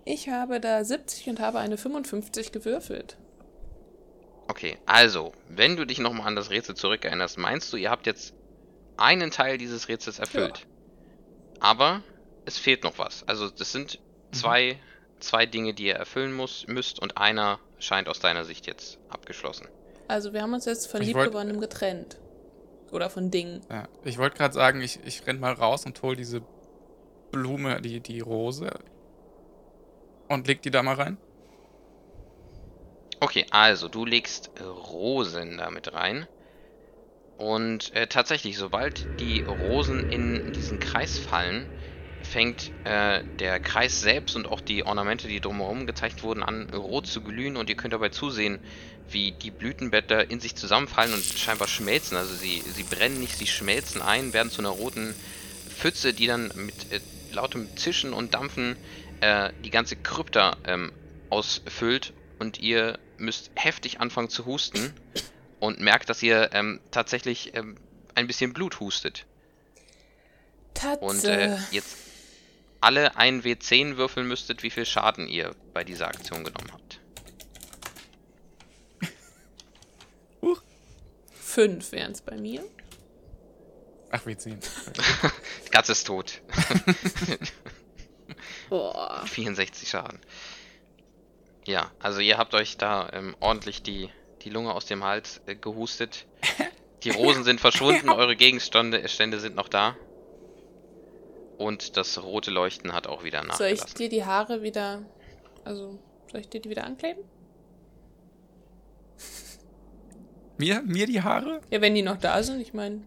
Ich 0.05 0.29
habe 0.29 0.59
da 0.59 0.83
70 0.83 1.29
und 1.29 1.39
habe 1.39 1.59
eine 1.59 1.77
55 1.77 2.51
gewürfelt. 2.51 3.17
Okay, 4.47 4.77
also, 4.87 5.33
wenn 5.47 5.75
du 5.75 5.85
dich 5.85 5.99
nochmal 5.99 6.25
an 6.27 6.35
das 6.35 6.49
Rätsel 6.49 6.75
zurückerinnerst, 6.75 7.37
meinst 7.37 7.71
du, 7.71 7.77
ihr 7.77 7.91
habt 7.91 8.07
jetzt 8.07 8.33
einen 8.97 9.29
Teil 9.29 9.59
dieses 9.59 9.87
Rätsels 9.87 10.17
erfüllt? 10.17 10.65
Aber 11.59 12.01
es 12.45 12.57
fehlt 12.57 12.83
noch 12.83 12.97
was. 12.97 13.27
Also, 13.27 13.49
das 13.49 13.71
sind 13.71 13.99
zwei, 14.31 14.79
zwei 15.19 15.45
Dinge, 15.45 15.73
die 15.73 15.85
ihr 15.85 15.95
erfüllen 15.95 16.33
muss, 16.33 16.65
müsst 16.67 16.99
und 16.99 17.17
einer 17.17 17.59
scheint 17.79 18.09
aus 18.09 18.19
deiner 18.19 18.45
Sicht 18.45 18.67
jetzt 18.67 18.97
abgeschlossen. 19.09 19.67
Also 20.07 20.33
wir 20.33 20.41
haben 20.41 20.53
uns 20.53 20.65
jetzt 20.65 20.87
von 20.87 21.01
Liebgewonnenem 21.01 21.61
getrennt. 21.61 22.17
Oder 22.91 23.09
von 23.11 23.29
Dingen. 23.29 23.61
Ja, 23.69 23.87
ich 24.03 24.17
wollte 24.17 24.37
gerade 24.37 24.53
sagen, 24.53 24.81
ich, 24.81 24.99
ich 25.05 25.25
renn 25.27 25.39
mal 25.39 25.53
raus 25.53 25.85
und 25.85 26.01
hol 26.01 26.15
diese 26.15 26.41
Blume, 27.31 27.79
die, 27.81 27.99
die 27.99 28.19
Rose 28.19 28.71
und 30.27 30.47
leg 30.47 30.63
die 30.63 30.71
da 30.71 30.81
mal 30.81 30.95
rein. 30.95 31.17
Okay, 33.19 33.45
also 33.51 33.87
du 33.87 34.05
legst 34.05 34.49
Rosen 34.59 35.57
damit 35.57 35.93
rein. 35.93 36.27
Und 37.39 37.95
äh, 37.95 38.07
tatsächlich, 38.07 38.57
sobald 38.57 39.07
die 39.21 39.43
Rosen 39.43 40.11
in 40.11 40.51
diesen 40.51 40.81
Kreis 40.81 41.17
fallen, 41.17 41.65
fängt 42.21 42.69
äh, 42.83 43.23
der 43.39 43.61
Kreis 43.61 44.01
selbst 44.01 44.35
und 44.35 44.45
auch 44.45 44.59
die 44.59 44.85
Ornamente, 44.85 45.29
die 45.29 45.39
drumherum 45.39 45.87
gezeichnet 45.87 46.21
wurden, 46.21 46.43
an 46.43 46.69
rot 46.73 47.07
zu 47.07 47.21
glühen. 47.21 47.55
Und 47.55 47.69
ihr 47.69 47.77
könnt 47.77 47.93
dabei 47.93 48.09
zusehen, 48.09 48.59
wie 49.09 49.31
die 49.31 49.51
Blütenblätter 49.51 50.29
in 50.29 50.41
sich 50.41 50.57
zusammenfallen 50.57 51.13
und 51.13 51.23
scheinbar 51.23 51.69
schmelzen. 51.69 52.17
Also 52.17 52.35
sie, 52.35 52.59
sie 52.59 52.83
brennen 52.83 53.21
nicht, 53.21 53.37
sie 53.37 53.47
schmelzen 53.47 54.01
ein, 54.01 54.33
werden 54.33 54.51
zu 54.51 54.59
einer 54.59 54.71
roten 54.71 55.15
Pfütze, 55.69 56.13
die 56.13 56.27
dann 56.27 56.51
mit 56.55 56.91
äh, 56.91 56.99
lautem 57.31 57.69
Zischen 57.77 58.11
und 58.11 58.33
Dampfen 58.33 58.75
äh, 59.21 59.53
die 59.63 59.69
ganze 59.69 59.95
Krypta 59.95 60.57
ähm, 60.65 60.91
ausfüllt. 61.29 62.11
Und 62.37 62.59
ihr 62.59 62.99
müsst 63.17 63.51
heftig 63.55 64.01
anfangen 64.01 64.27
zu 64.27 64.45
husten 64.45 64.93
und 65.59 65.79
merkt, 65.79 66.09
dass 66.09 66.21
ihr 66.23 66.49
ähm, 66.53 66.79
tatsächlich 66.91 67.55
ähm, 67.55 67.77
ein 68.15 68.27
bisschen 68.27 68.53
Blut 68.53 68.79
hustet. 68.79 69.25
Tatze. 70.73 71.03
Und 71.03 71.23
äh, 71.23 71.57
jetzt 71.71 71.97
alle 72.81 73.17
einen 73.17 73.43
W10 73.43 73.97
würfeln 73.97 74.27
müsstet, 74.27 74.63
wie 74.63 74.69
viel 74.69 74.85
Schaden 74.85 75.27
ihr 75.27 75.55
bei 75.73 75.83
dieser 75.83 76.07
Aktion 76.07 76.43
genommen 76.43 76.71
habt. 76.71 76.99
Fünf 81.49 81.91
wären 81.91 82.11
es 82.11 82.21
bei 82.21 82.37
mir. 82.37 82.63
Ach, 84.11 84.25
wir 84.27 84.37
ziehen. 84.37 84.59
Die 85.65 85.69
Katze 85.71 85.93
ist 85.93 86.05
tot. 86.05 86.41
Boah. 88.69 89.25
64 89.25 89.89
Schaden. 89.89 90.19
Ja, 91.65 91.91
also 91.99 92.19
ihr 92.19 92.37
habt 92.37 92.53
euch 92.53 92.77
da 92.77 93.09
ähm, 93.13 93.35
ordentlich 93.39 93.81
die, 93.81 94.11
die 94.41 94.49
Lunge 94.49 94.73
aus 94.73 94.85
dem 94.85 95.03
Hals 95.03 95.41
äh, 95.45 95.55
gehustet. 95.55 96.25
Die 97.03 97.11
Rosen 97.11 97.45
sind 97.45 97.61
verschwunden, 97.61 98.09
eure 98.09 98.35
Gegenstände 98.35 99.07
Stände 99.07 99.39
sind 99.39 99.55
noch 99.55 99.69
da. 99.69 99.95
Und 101.57 101.95
das 101.95 102.21
rote 102.21 102.51
Leuchten 102.51 102.91
hat 102.91 103.07
auch 103.07 103.23
wieder 103.23 103.39
Soll 103.39 103.67
ich 103.67 103.79
nachgelassen. 103.79 103.97
dir 103.97 104.09
die 104.09 104.25
Haare 104.25 104.63
wieder. 104.63 105.01
Also, 105.63 105.97
soll 106.29 106.41
ich 106.41 106.49
dir 106.49 106.59
die 106.59 106.69
wieder 106.69 106.83
ankleben? 106.83 107.23
Mir, 110.57 110.81
mir 110.81 111.05
die 111.05 111.21
Haare? 111.21 111.61
Ja, 111.69 111.79
wenn 111.79 111.95
die 111.95 112.01
noch 112.01 112.17
da 112.17 112.43
sind, 112.43 112.59
ich 112.59 112.73
meine. 112.73 113.01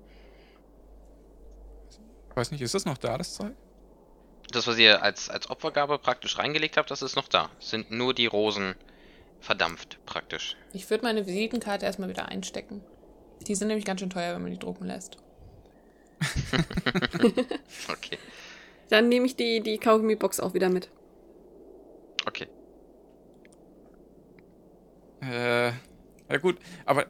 Weiß 2.34 2.50
nicht, 2.50 2.62
ist 2.62 2.74
das 2.74 2.86
noch 2.86 2.96
da, 2.96 3.18
das 3.18 3.34
Zeug? 3.34 3.52
Das, 4.50 4.66
was 4.66 4.78
ihr 4.78 5.02
als, 5.02 5.28
als 5.28 5.50
Opfergabe 5.50 5.98
praktisch 5.98 6.38
reingelegt 6.38 6.76
habt, 6.78 6.90
das 6.90 7.02
ist 7.02 7.14
noch 7.14 7.28
da. 7.28 7.50
Es 7.58 7.70
sind 7.70 7.90
nur 7.90 8.14
die 8.14 8.26
Rosen 8.26 8.74
verdampft, 9.42 9.98
praktisch. 10.06 10.56
Ich 10.72 10.88
würde 10.88 11.04
meine 11.04 11.26
Visitenkarte 11.26 11.84
erstmal 11.84 12.08
wieder 12.08 12.28
einstecken. 12.28 12.82
Die 13.46 13.54
sind 13.54 13.68
nämlich 13.68 13.84
ganz 13.84 14.00
schön 14.00 14.08
teuer, 14.10 14.34
wenn 14.34 14.42
man 14.42 14.50
die 14.52 14.58
drucken 14.58 14.86
lässt. 14.86 15.18
Okay, 17.90 18.16
Dann 18.88 19.08
nehme 19.08 19.26
ich 19.26 19.34
die, 19.36 19.60
die 19.60 19.78
Kaugummi-Box 19.78 20.38
auch 20.40 20.54
wieder 20.54 20.68
mit. 20.68 20.88
okay. 22.26 22.46
Äh, 25.22 25.66
ja 25.68 26.38
gut, 26.40 26.58
aber 26.84 27.06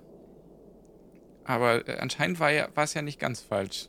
aber 1.45 1.87
äh, 1.89 1.99
anscheinend 1.99 2.41
war 2.41 2.51
ja 2.51 2.69
war 2.75 2.85
es 2.85 2.95
ja 2.95 3.03
nicht 3.03 3.19
ganz 3.19 3.41
falsch. 3.41 3.89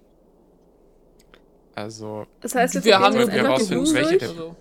Also, 1.75 2.27
Das 2.41 2.55
heißt, 2.55 2.75
wir 2.75 2.83
Wir 2.83 2.99
haben 2.99 3.13
die 3.17 3.31
herausfinden, 3.31 3.93
welche 3.93 4.17
der- 4.17 4.29
Also, 4.29 4.55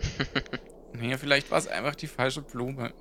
nee, 1.00 1.16
vielleicht 1.18 1.50
war 1.50 1.58
es 1.58 1.66
einfach 1.66 1.94
die 1.94 2.06
falsche 2.06 2.42
Blume. 2.42 2.92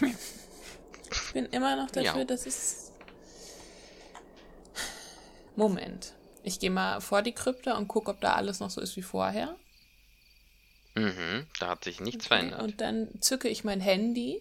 ich 0.00 1.32
bin 1.32 1.46
immer 1.46 1.76
noch 1.76 1.90
dafür, 1.90 2.20
Ja. 2.20 2.24
dass 2.24 2.46
es. 2.46 2.92
Moment. 5.56 6.14
Ich 6.42 6.58
gehe 6.58 6.70
mal 6.70 7.00
vor 7.00 7.22
die 7.22 7.32
Krypta 7.32 7.76
und 7.76 7.88
gucke, 7.88 8.10
ob 8.10 8.20
da 8.20 8.34
alles 8.34 8.60
noch 8.60 8.70
so 8.70 8.80
ist 8.80 8.96
wie 8.96 9.02
vorher. 9.02 9.54
Mhm, 10.94 11.46
da 11.60 11.68
hat 11.68 11.84
sich 11.84 12.00
nichts 12.00 12.26
Okay, 12.26 12.34
verändert. 12.36 12.62
Und 12.62 12.80
dann 12.80 13.08
zücke 13.20 13.48
ich 13.48 13.64
mein 13.64 13.80
Handy 13.80 14.40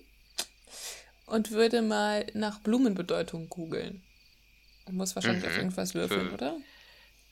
und 1.26 1.52
würde 1.52 1.82
mal 1.82 2.26
nach 2.34 2.60
Blumenbedeutung 2.60 3.50
googeln. 3.50 4.04
Muss 4.90 5.16
wahrscheinlich 5.16 5.44
Mhm. 5.44 5.50
auf 5.52 5.58
irgendwas 5.58 5.94
würfeln, 5.94 6.28
Für- 6.30 6.34
oder? 6.34 6.58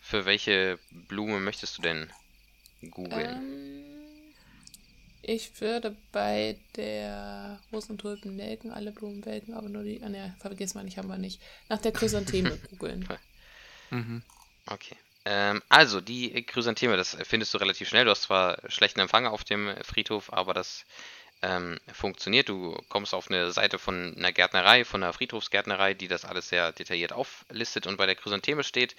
Für 0.01 0.25
welche 0.25 0.79
Blume 0.91 1.39
möchtest 1.39 1.77
du 1.77 1.81
denn 1.81 2.09
googeln? 2.91 3.37
Ähm, 3.37 3.68
ich 5.21 5.59
würde 5.61 5.95
bei 6.11 6.57
der 6.75 7.59
Rosentulpen 7.71 8.35
nelken, 8.35 8.71
alle 8.71 8.91
Blumen 8.91 9.25
welken, 9.25 9.53
aber 9.53 9.69
nur 9.69 9.83
die. 9.83 10.01
Ah, 10.01 10.09
ne, 10.09 10.35
vergiss 10.39 10.73
mal 10.73 10.83
nicht, 10.83 10.97
haben 10.97 11.09
wir 11.09 11.17
nicht. 11.17 11.41
Nach 11.67 11.79
der 11.79 11.91
Chrysantheme 11.91 12.57
googeln. 12.71 13.07
Mhm. 13.89 14.21
Okay. 14.65 14.95
Ähm, 15.25 15.61
also, 15.67 15.99
die 16.01 16.43
Chrysantheme, 16.43 16.95
das 16.95 17.17
findest 17.23 17.53
du 17.53 17.57
relativ 17.57 17.89
schnell. 17.89 18.05
Du 18.05 18.11
hast 18.11 18.23
zwar 18.23 18.57
schlechten 18.69 18.99
Empfang 18.99 19.27
auf 19.27 19.43
dem 19.43 19.75
Friedhof, 19.83 20.31
aber 20.31 20.53
das 20.53 20.85
ähm, 21.41 21.79
funktioniert. 21.91 22.49
Du 22.49 22.77
kommst 22.89 23.13
auf 23.13 23.29
eine 23.29 23.51
Seite 23.51 23.79
von 23.79 24.15
einer 24.17 24.31
Gärtnerei, 24.31 24.85
von 24.85 25.03
einer 25.03 25.13
Friedhofsgärtnerei, 25.13 25.93
die 25.93 26.07
das 26.07 26.25
alles 26.25 26.49
sehr 26.49 26.71
detailliert 26.71 27.13
auflistet. 27.13 27.87
Und 27.87 27.97
bei 27.97 28.05
der 28.05 28.15
Chrysantheme 28.15 28.63
steht, 28.63 28.95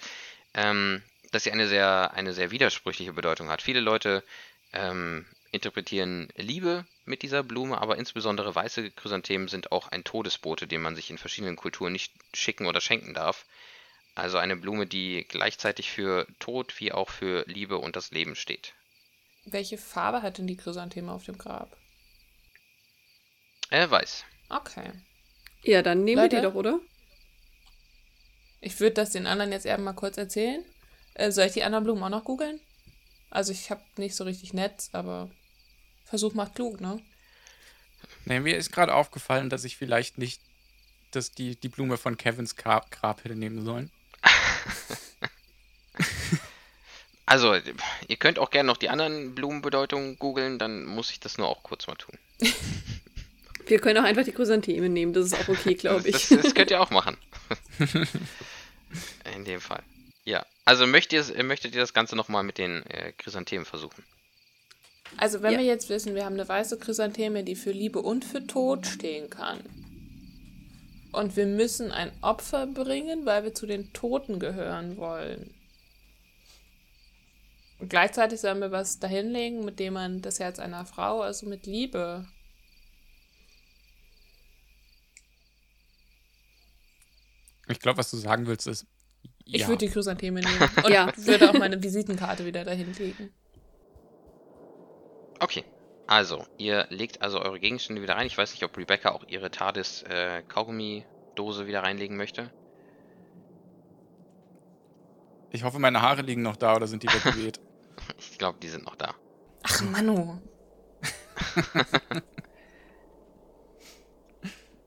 ähm, 0.53 1.01
dass 1.31 1.43
sie 1.43 1.51
eine 1.51 1.67
sehr, 1.67 2.13
eine 2.13 2.33
sehr 2.33 2.51
widersprüchliche 2.51 3.13
Bedeutung 3.13 3.49
hat. 3.49 3.61
Viele 3.61 3.79
Leute 3.79 4.23
ähm, 4.73 5.25
interpretieren 5.51 6.29
Liebe 6.35 6.85
mit 7.05 7.21
dieser 7.23 7.43
Blume, 7.43 7.79
aber 7.79 7.97
insbesondere 7.97 8.55
weiße 8.55 8.91
Chrysanthemen 8.91 9.47
sind 9.47 9.71
auch 9.71 9.89
ein 9.89 10.03
Todesbote, 10.03 10.67
den 10.67 10.81
man 10.81 10.95
sich 10.95 11.09
in 11.09 11.17
verschiedenen 11.17 11.55
Kulturen 11.55 11.91
nicht 11.91 12.13
schicken 12.33 12.67
oder 12.67 12.81
schenken 12.81 13.13
darf. 13.13 13.45
Also 14.15 14.37
eine 14.37 14.55
Blume, 14.55 14.87
die 14.87 15.25
gleichzeitig 15.27 15.91
für 15.91 16.27
Tod 16.39 16.79
wie 16.79 16.91
auch 16.91 17.09
für 17.09 17.43
Liebe 17.47 17.77
und 17.77 17.95
das 17.95 18.11
Leben 18.11 18.35
steht. 18.35 18.73
Welche 19.45 19.77
Farbe 19.77 20.21
hat 20.21 20.37
denn 20.37 20.47
die 20.47 20.57
Chrysantheme 20.57 21.11
auf 21.11 21.25
dem 21.25 21.37
Grab? 21.37 21.77
Er 23.69 23.89
weiß. 23.89 24.25
Okay. 24.49 24.91
Ja, 25.63 25.81
dann 25.81 26.03
nehmen 26.03 26.21
wir 26.21 26.29
die 26.29 26.35
Leute? 26.35 26.47
doch, 26.49 26.55
oder? 26.55 26.79
Ich 28.59 28.79
würde 28.79 28.95
das 28.95 29.11
den 29.11 29.27
anderen 29.27 29.51
jetzt 29.51 29.65
eben 29.65 29.83
mal 29.83 29.93
kurz 29.93 30.17
erzählen. 30.17 30.63
Äh, 31.13 31.31
soll 31.31 31.45
ich 31.45 31.53
die 31.53 31.63
anderen 31.63 31.83
Blumen 31.83 32.03
auch 32.03 32.09
noch 32.09 32.25
googeln? 32.25 32.59
Also 33.29 33.53
ich 33.53 33.71
habe 33.71 33.81
nicht 33.97 34.15
so 34.15 34.25
richtig 34.25 34.53
Netz, 34.53 34.89
aber 34.91 35.31
Versuch 36.11 36.35
macht 36.35 36.53
klug, 36.53 36.79
ne? 36.79 37.01
Nee, 38.25 38.39
mir 38.39 38.55
ist 38.55 38.71
gerade 38.71 38.93
aufgefallen, 38.93 39.49
dass 39.49 39.63
ich 39.63 39.77
vielleicht 39.77 40.19
nicht 40.19 40.39
dass 41.11 41.31
die, 41.31 41.55
die 41.55 41.69
Blume 41.69 41.97
von 41.97 42.17
Kevins 42.17 42.55
Grab, 42.55 42.89
Grab 42.91 43.23
hätte 43.23 43.35
nehmen 43.35 43.63
sollen. 43.65 43.91
Also, 47.27 47.55
ihr 47.55 48.17
könnt 48.17 48.39
auch 48.39 48.49
gerne 48.49 48.67
noch 48.67 48.75
die 48.75 48.89
anderen 48.89 49.35
Blumenbedeutungen 49.35 50.19
googeln, 50.19 50.59
dann 50.59 50.83
muss 50.83 51.11
ich 51.11 51.21
das 51.21 51.37
nur 51.37 51.47
auch 51.47 51.63
kurz 51.63 51.87
mal 51.87 51.95
tun. 51.95 52.17
Wir 53.67 53.79
können 53.79 53.99
auch 53.99 54.03
einfach 54.03 54.25
die 54.25 54.33
Chrysantheme 54.33 54.89
nehmen, 54.89 55.13
das 55.13 55.27
ist 55.27 55.35
auch 55.35 55.47
okay, 55.47 55.75
glaube 55.75 56.09
ich. 56.09 56.27
Das, 56.27 56.41
das 56.41 56.53
könnt 56.53 56.71
ihr 56.71 56.81
auch 56.81 56.89
machen. 56.89 57.15
In 59.33 59.45
dem 59.45 59.61
Fall. 59.61 59.81
Ja. 60.25 60.45
Also 60.65 60.85
möchtet 60.85 61.29
ihr, 61.29 61.43
möchtet 61.45 61.73
ihr 61.73 61.79
das 61.79 61.93
Ganze 61.93 62.17
nochmal 62.17 62.43
mit 62.43 62.57
den 62.57 62.85
äh, 62.87 63.13
Chrysanthemen 63.13 63.65
versuchen? 63.65 64.03
Also 65.17 65.41
wenn 65.41 65.53
Ja. 65.53 65.59
wir 65.59 65.65
jetzt 65.65 65.89
wissen, 65.89 66.15
wir 66.15 66.25
haben 66.25 66.33
eine 66.33 66.47
weiße 66.47 66.79
Chrysantheme, 66.79 67.43
die 67.43 67.55
für 67.55 67.71
Liebe 67.71 68.01
und 68.01 68.25
für 68.25 68.45
Tod 68.47 68.87
stehen 68.87 69.29
kann. 69.29 69.59
Und 71.11 71.35
wir 71.35 71.45
müssen 71.45 71.91
ein 71.91 72.11
Opfer 72.21 72.65
bringen, 72.67 73.25
weil 73.25 73.43
wir 73.43 73.53
zu 73.53 73.65
den 73.65 73.91
Toten 73.93 74.39
gehören 74.39 74.97
wollen. 74.97 75.53
Und 77.79 77.89
gleichzeitig 77.89 78.39
sollen 78.39 78.59
wir 78.61 78.71
was 78.71 78.99
dahinlegen, 78.99 79.65
mit 79.65 79.79
dem 79.79 79.93
man 79.95 80.21
das 80.21 80.39
Herz 80.39 80.59
einer 80.59 80.85
Frau, 80.85 81.21
also 81.21 81.47
mit 81.47 81.65
Liebe. 81.65 82.25
Ich 87.67 87.79
glaube, 87.79 87.97
was 87.99 88.11
du 88.11 88.17
sagen 88.17 88.47
willst, 88.47 88.67
ist. 88.67 88.85
Ich 89.45 89.61
ja. 89.61 89.67
würde 89.67 89.85
die 89.85 89.91
Chrysantheme 89.91 90.41
nehmen. 90.41 90.69
Und 90.83 90.91
Ja. 90.91 91.11
würde 91.17 91.49
auch 91.49 91.53
meine 91.53 91.81
Visitenkarte 91.81 92.45
wieder 92.45 92.63
dahin 92.63 92.93
legen. 92.93 93.31
Okay. 95.41 95.65
Also, 96.05 96.45
ihr 96.57 96.85
legt 96.89 97.21
also 97.21 97.41
eure 97.41 97.59
Gegenstände 97.59 98.01
wieder 98.01 98.15
rein. 98.15 98.27
Ich 98.27 98.37
weiß 98.37 98.51
nicht, 98.51 98.63
ob 98.63 98.77
Rebecca 98.77 99.09
auch 99.11 99.23
ihre 99.27 99.49
TARDIS 99.49 100.03
äh, 100.03 100.43
Kaugummi-Dose 100.47 101.67
wieder 101.67 101.83
reinlegen 101.83 102.15
möchte. 102.15 102.51
Ich 105.51 105.63
hoffe, 105.63 105.79
meine 105.79 106.01
Haare 106.01 106.21
liegen 106.21 106.43
noch 106.43 106.57
da 106.57 106.75
oder 106.75 106.85
sind 106.87 107.03
die 107.03 107.07
weggeweht. 107.13 107.59
Ich 108.19 108.37
glaube, 108.37 108.59
die 108.61 108.69
sind 108.69 108.85
noch 108.85 108.95
da. 108.95 109.15
Ach, 109.63 109.81
Manu. 109.81 110.39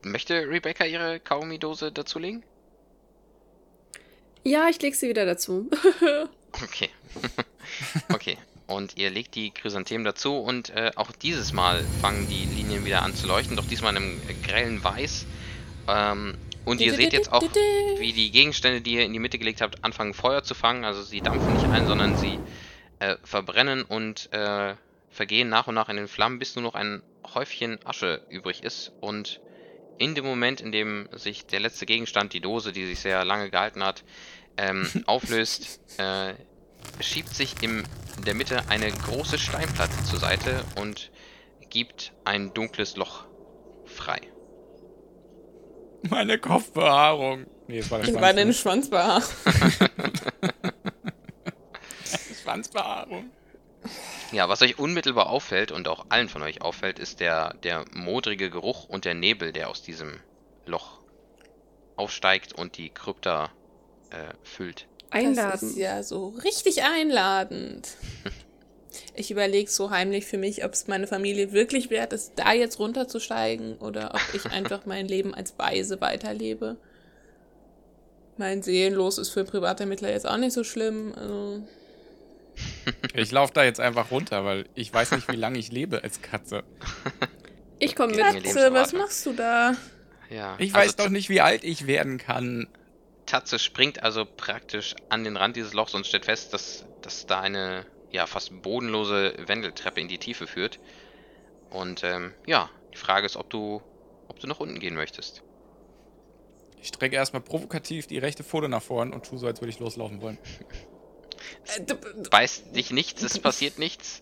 Möchte 0.03 0.47
Rebecca 0.47 0.85
ihre 0.85 1.19
Kaugummi-Dose 1.19 1.91
dazulegen? 1.91 2.45
Ja, 4.43 4.69
ich 4.69 4.81
leg 4.81 4.95
sie 4.95 5.09
wieder 5.09 5.25
dazu. 5.25 5.69
Okay. 6.63 6.89
okay. 8.13 8.37
Und 8.67 8.97
ihr 8.97 9.11
legt 9.11 9.35
die 9.35 9.51
Chrysanthemen 9.51 10.05
dazu 10.05 10.37
und 10.37 10.71
äh, 10.71 10.91
auch 10.95 11.11
dieses 11.11 11.53
Mal 11.53 11.83
fangen 12.01 12.27
die 12.27 12.45
Linien 12.45 12.83
wieder 12.83 13.03
an 13.03 13.13
zu 13.13 13.27
leuchten, 13.27 13.55
doch 13.55 13.67
diesmal 13.67 13.95
in 13.95 14.03
einem 14.03 14.21
äh, 14.27 14.33
grellen 14.47 14.83
Weiß. 14.83 15.27
Ähm, 15.87 16.35
und 16.65 16.81
ihr 16.81 16.95
seht 16.95 17.13
jetzt 17.13 17.31
auch, 17.31 17.43
wie 17.43 18.11
die 18.11 18.31
Gegenstände, 18.31 18.81
die 18.81 18.93
ihr 18.93 19.05
in 19.05 19.13
die 19.13 19.19
Mitte 19.19 19.37
gelegt 19.37 19.61
habt, 19.61 19.83
anfangen 19.83 20.15
Feuer 20.15 20.41
zu 20.41 20.55
fangen. 20.55 20.83
Also 20.83 21.03
sie 21.03 21.21
dampfen 21.21 21.53
nicht 21.53 21.67
ein, 21.67 21.85
sondern 21.85 22.17
sie 22.17 22.39
äh, 22.97 23.17
verbrennen 23.23 23.83
und 23.83 24.33
äh, 24.33 24.73
vergehen 25.11 25.47
nach 25.49 25.67
und 25.67 25.75
nach 25.75 25.89
in 25.89 25.97
den 25.97 26.07
Flammen, 26.07 26.39
bis 26.39 26.55
nur 26.55 26.63
noch 26.63 26.73
ein 26.73 27.03
Häufchen 27.35 27.77
Asche 27.85 28.21
übrig 28.29 28.63
ist. 28.63 28.91
Und 28.99 29.41
in 29.99 30.15
dem 30.15 30.25
Moment, 30.25 30.59
in 30.59 30.71
dem 30.71 31.07
sich 31.13 31.45
der 31.45 31.59
letzte 31.59 31.85
Gegenstand, 31.85 32.33
die 32.33 32.41
Dose, 32.41 32.71
die 32.71 32.85
sich 32.85 32.99
sehr 32.99 33.23
lange 33.25 33.51
gehalten 33.51 33.83
hat, 33.83 34.03
ähm, 34.57 34.89
auflöst, 35.05 35.79
äh, 35.99 36.33
schiebt 36.99 37.33
sich 37.33 37.61
im, 37.61 37.83
in 38.17 38.23
der 38.25 38.33
Mitte 38.33 38.63
eine 38.69 38.91
große 38.91 39.37
Steinplatte 39.37 40.03
zur 40.03 40.19
Seite 40.19 40.63
und 40.75 41.11
gibt 41.69 42.13
ein 42.23 42.53
dunkles 42.53 42.95
Loch 42.95 43.25
frei. 43.85 44.21
Meine 46.09 46.37
Kopfbehaarung. 46.37 47.47
Nee, 47.67 47.79
es 47.79 47.89
war 47.91 47.99
der 47.99 48.09
Ich 48.09 48.15
war 48.15 48.29
in 48.29 48.37
den 48.37 48.53
Schwanz. 48.53 48.87
Schwanzbehaar. 48.87 49.23
Schwanzbehaarung. 52.43 53.31
Ja, 54.31 54.49
was 54.49 54.61
euch 54.61 54.79
unmittelbar 54.79 55.29
auffällt 55.29 55.71
und 55.71 55.87
auch 55.87 56.05
allen 56.09 56.29
von 56.29 56.41
euch 56.41 56.61
auffällt, 56.61 56.99
ist 56.99 57.19
der, 57.19 57.53
der 57.63 57.85
modrige 57.93 58.49
Geruch 58.49 58.85
und 58.85 59.05
der 59.05 59.13
Nebel, 59.13 59.51
der 59.51 59.69
aus 59.69 59.81
diesem 59.81 60.19
Loch 60.65 60.99
aufsteigt 61.95 62.53
und 62.53 62.77
die 62.77 62.89
Krypta 62.89 63.51
äh, 64.09 64.33
füllt. 64.43 64.87
Das 65.11 65.23
Einladen. 65.23 65.69
ist 65.69 65.77
ja 65.77 66.03
so 66.03 66.29
richtig 66.43 66.83
einladend. 66.83 67.89
Ich 69.13 69.31
überlege 69.31 69.69
so 69.69 69.89
heimlich 69.91 70.25
für 70.25 70.37
mich, 70.37 70.63
ob 70.65 70.73
es 70.73 70.87
meine 70.87 71.07
Familie 71.07 71.51
wirklich 71.53 71.89
wert 71.89 72.13
ist, 72.13 72.33
da 72.35 72.53
jetzt 72.53 72.79
runterzusteigen 72.79 73.77
oder 73.77 74.13
ob 74.13 74.21
ich 74.33 74.45
einfach 74.51 74.85
mein 74.85 75.07
Leben 75.07 75.33
als 75.33 75.57
Weise 75.57 76.01
weiterlebe. 76.01 76.77
Mein 78.37 78.61
Seelenlos 78.61 79.17
ist 79.17 79.29
für 79.29 79.45
Privatermittler 79.45 80.09
jetzt 80.11 80.27
auch 80.27 80.37
nicht 80.37 80.53
so 80.53 80.63
schlimm. 80.65 81.13
Also, 81.15 81.63
Ich 83.13 83.31
laufe 83.31 83.53
da 83.53 83.63
jetzt 83.63 83.79
einfach 83.79 84.11
runter, 84.11 84.43
weil 84.43 84.65
ich 84.75 84.93
weiß 84.93 85.11
nicht, 85.11 85.29
wie 85.31 85.35
lange 85.37 85.57
ich 85.59 85.71
lebe 85.71 86.03
als 86.03 86.21
Katze. 86.21 86.63
Ich 87.79 87.95
komme 87.95 88.13
mit. 88.15 88.23
Katze. 88.23 88.41
Katze, 88.41 88.73
was 88.73 88.93
machst 88.93 89.25
du 89.25 89.33
da? 89.33 89.75
Ja, 90.29 90.55
Ich 90.59 90.73
also 90.73 90.87
weiß 90.87 90.95
doch 90.97 91.09
nicht, 91.09 91.29
wie 91.29 91.41
alt 91.41 91.63
ich 91.63 91.87
werden 91.87 92.17
kann. 92.17 92.67
Tatze 93.25 93.59
springt 93.59 94.03
also 94.03 94.25
praktisch 94.25 94.95
an 95.09 95.23
den 95.23 95.37
Rand 95.37 95.55
dieses 95.55 95.73
Lochs 95.73 95.93
und 95.93 96.05
stellt 96.05 96.25
fest, 96.25 96.53
dass, 96.53 96.85
dass 97.01 97.25
da 97.25 97.41
eine 97.41 97.85
ja 98.11 98.27
fast 98.27 98.61
bodenlose 98.61 99.33
Wendeltreppe 99.47 99.99
in 99.99 100.07
die 100.07 100.17
Tiefe 100.19 100.47
führt. 100.47 100.79
Und 101.69 102.03
ähm, 102.03 102.33
ja, 102.45 102.69
die 102.93 102.97
Frage 102.97 103.25
ist, 103.25 103.35
ob 103.35 103.49
du, 103.49 103.81
ob 104.27 104.39
du 104.39 104.47
nach 104.47 104.59
unten 104.59 104.79
gehen 104.79 104.95
möchtest. 104.95 105.41
Ich 106.79 106.89
strecke 106.89 107.15
erstmal 107.15 107.41
provokativ 107.41 108.05
die 108.07 108.19
rechte 108.19 108.43
Pfote 108.43 108.69
nach 108.69 108.83
vorn 108.83 109.11
und 109.11 109.25
tue 109.25 109.39
so, 109.39 109.47
als 109.47 109.59
würde 109.59 109.71
ich 109.71 109.79
loslaufen 109.79 110.21
wollen. 110.21 110.37
Äh, 111.75 111.81
d- 111.83 111.95
Beißt 112.31 112.75
dich 112.75 112.91
nichts, 112.91 113.21
es 113.21 113.37
passiert 113.39 113.77
nichts. 113.77 114.21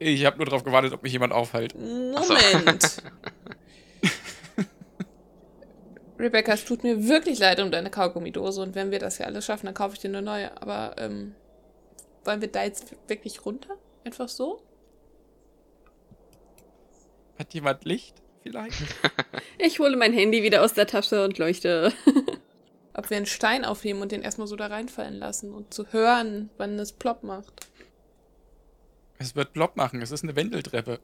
Ich 0.00 0.24
habe 0.26 0.36
nur 0.36 0.46
darauf 0.46 0.64
gewartet, 0.64 0.92
ob 0.92 1.02
mich 1.02 1.12
jemand 1.12 1.32
aufhält. 1.32 1.72
so. 1.72 1.78
Moment. 1.78 3.02
Rebecca, 6.18 6.52
es 6.52 6.64
tut 6.64 6.82
mir 6.82 7.06
wirklich 7.08 7.38
leid 7.38 7.60
um 7.60 7.70
deine 7.70 7.90
Kaugummidose 7.90 8.60
und 8.62 8.74
wenn 8.74 8.90
wir 8.90 8.98
das 8.98 9.18
ja 9.18 9.26
alles 9.26 9.44
schaffen, 9.44 9.66
dann 9.66 9.74
kaufe 9.74 9.94
ich 9.94 10.00
dir 10.00 10.08
eine 10.08 10.22
neue. 10.22 10.60
Aber 10.60 10.96
ähm, 10.98 11.34
wollen 12.24 12.40
wir 12.40 12.48
da 12.48 12.64
jetzt 12.64 12.94
wirklich 13.06 13.44
runter? 13.46 13.76
Einfach 14.04 14.28
so? 14.28 14.62
Hat 17.38 17.54
jemand 17.54 17.84
Licht? 17.84 18.16
Vielleicht? 18.42 18.82
Ich 19.60 19.80
hole 19.80 19.96
mein 19.96 20.12
Handy 20.12 20.44
wieder 20.44 20.62
aus 20.62 20.74
der 20.74 20.86
Tasche 20.86 21.24
und 21.24 21.36
leuchte. 21.38 21.92
Ob 22.94 23.10
wir 23.10 23.16
einen 23.16 23.26
Stein 23.26 23.64
aufheben 23.64 24.02
und 24.02 24.12
den 24.12 24.22
erstmal 24.22 24.46
so 24.46 24.54
da 24.54 24.66
reinfallen 24.66 25.18
lassen 25.18 25.52
und 25.52 25.74
zu 25.74 25.92
hören, 25.92 26.50
wann 26.58 26.78
es 26.78 26.92
plopp 26.92 27.24
macht. 27.24 27.66
Es 29.18 29.34
wird 29.34 29.52
Blob 29.52 29.76
machen. 29.76 30.00
Es 30.00 30.12
ist 30.12 30.22
eine 30.22 30.36
Wendeltreppe. 30.36 31.00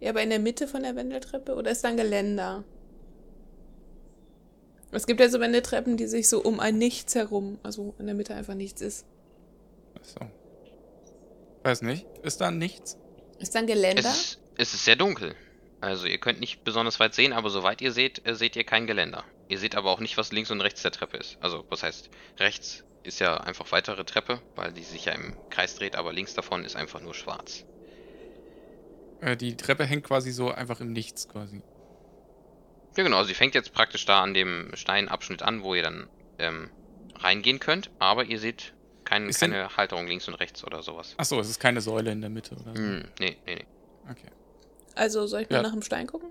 Ja, 0.00 0.10
aber 0.10 0.22
in 0.22 0.30
der 0.30 0.38
Mitte 0.38 0.68
von 0.68 0.82
der 0.82 0.96
Wendeltreppe 0.96 1.54
oder 1.54 1.70
ist 1.70 1.82
da 1.82 1.88
ein 1.88 1.96
Geländer? 1.96 2.64
Es 4.92 5.06
gibt 5.06 5.20
ja 5.20 5.28
so 5.28 5.38
Wendeltreppen, 5.40 5.96
die 5.96 6.06
sich 6.06 6.28
so 6.28 6.42
um 6.42 6.58
ein 6.60 6.78
Nichts 6.78 7.14
herum, 7.14 7.58
also 7.62 7.94
in 7.98 8.06
der 8.06 8.14
Mitte 8.14 8.34
einfach 8.34 8.54
nichts 8.54 8.80
ist. 8.80 9.06
Achso. 9.94 10.20
Weiß 11.62 11.82
nicht. 11.82 12.06
Ist 12.22 12.40
da 12.40 12.50
nichts? 12.50 12.96
Ist 13.38 13.54
da 13.54 13.60
ein 13.60 13.66
Es 13.68 13.74
Geländer? 13.74 14.10
ist, 14.10 14.40
es 14.56 14.74
ist 14.74 14.84
sehr 14.84 14.96
dunkel. 14.96 15.34
Also 15.80 16.06
ihr 16.06 16.18
könnt 16.18 16.40
nicht 16.40 16.64
besonders 16.64 17.00
weit 17.00 17.14
sehen, 17.14 17.32
aber 17.32 17.50
soweit 17.50 17.80
ihr 17.80 17.92
seht, 17.92 18.26
äh, 18.26 18.34
seht 18.34 18.56
ihr 18.56 18.64
kein 18.64 18.86
Geländer. 18.86 19.24
Ihr 19.48 19.58
seht 19.58 19.74
aber 19.76 19.90
auch 19.90 20.00
nicht, 20.00 20.16
was 20.16 20.32
links 20.32 20.50
und 20.50 20.60
rechts 20.60 20.82
der 20.82 20.90
Treppe 20.90 21.16
ist. 21.16 21.38
Also 21.40 21.64
was 21.70 21.82
heißt, 21.82 22.10
rechts 22.38 22.84
ist 23.02 23.18
ja 23.20 23.36
einfach 23.38 23.70
weitere 23.72 24.04
Treppe, 24.04 24.40
weil 24.56 24.72
die 24.72 24.82
sich 24.82 25.06
ja 25.06 25.12
im 25.12 25.34
Kreis 25.48 25.76
dreht, 25.76 25.96
aber 25.96 26.12
links 26.12 26.34
davon 26.34 26.64
ist 26.64 26.76
einfach 26.76 27.00
nur 27.00 27.14
schwarz. 27.14 27.64
Äh, 29.22 29.36
die 29.36 29.56
Treppe 29.56 29.84
hängt 29.86 30.04
quasi 30.04 30.32
so 30.32 30.50
einfach 30.50 30.80
im 30.80 30.92
Nichts 30.92 31.28
quasi. 31.28 31.62
Ja 32.96 33.04
genau, 33.04 33.22
sie 33.24 33.34
fängt 33.34 33.54
jetzt 33.54 33.72
praktisch 33.72 34.04
da 34.04 34.22
an 34.22 34.34
dem 34.34 34.70
Steinabschnitt 34.74 35.42
an, 35.42 35.62
wo 35.62 35.74
ihr 35.74 35.82
dann 35.82 36.08
ähm, 36.38 36.70
reingehen 37.16 37.60
könnt, 37.60 37.90
aber 37.98 38.24
ihr 38.24 38.38
seht 38.38 38.72
kein, 39.04 39.28
Ist 39.28 39.40
denn- 39.42 39.52
keine 39.52 39.76
Halterung 39.76 40.06
links 40.06 40.26
und 40.28 40.34
rechts 40.34 40.64
oder 40.64 40.82
sowas. 40.82 41.14
Achso, 41.16 41.38
es 41.40 41.48
ist 41.48 41.60
keine 41.60 41.80
Säule 41.80 42.10
in 42.12 42.20
der 42.20 42.30
Mitte 42.30 42.54
oder 42.56 42.74
so. 42.74 42.82
Hm, 42.82 43.04
nee, 43.20 43.36
nee, 43.46 43.54
nee. 43.54 43.66
Okay. 44.10 44.28
Also 44.96 45.26
soll 45.26 45.42
ich 45.42 45.50
mal 45.50 45.56
Ja. 45.56 45.62
nach 45.62 45.72
dem 45.72 45.82
Stein 45.82 46.06
gucken? 46.06 46.30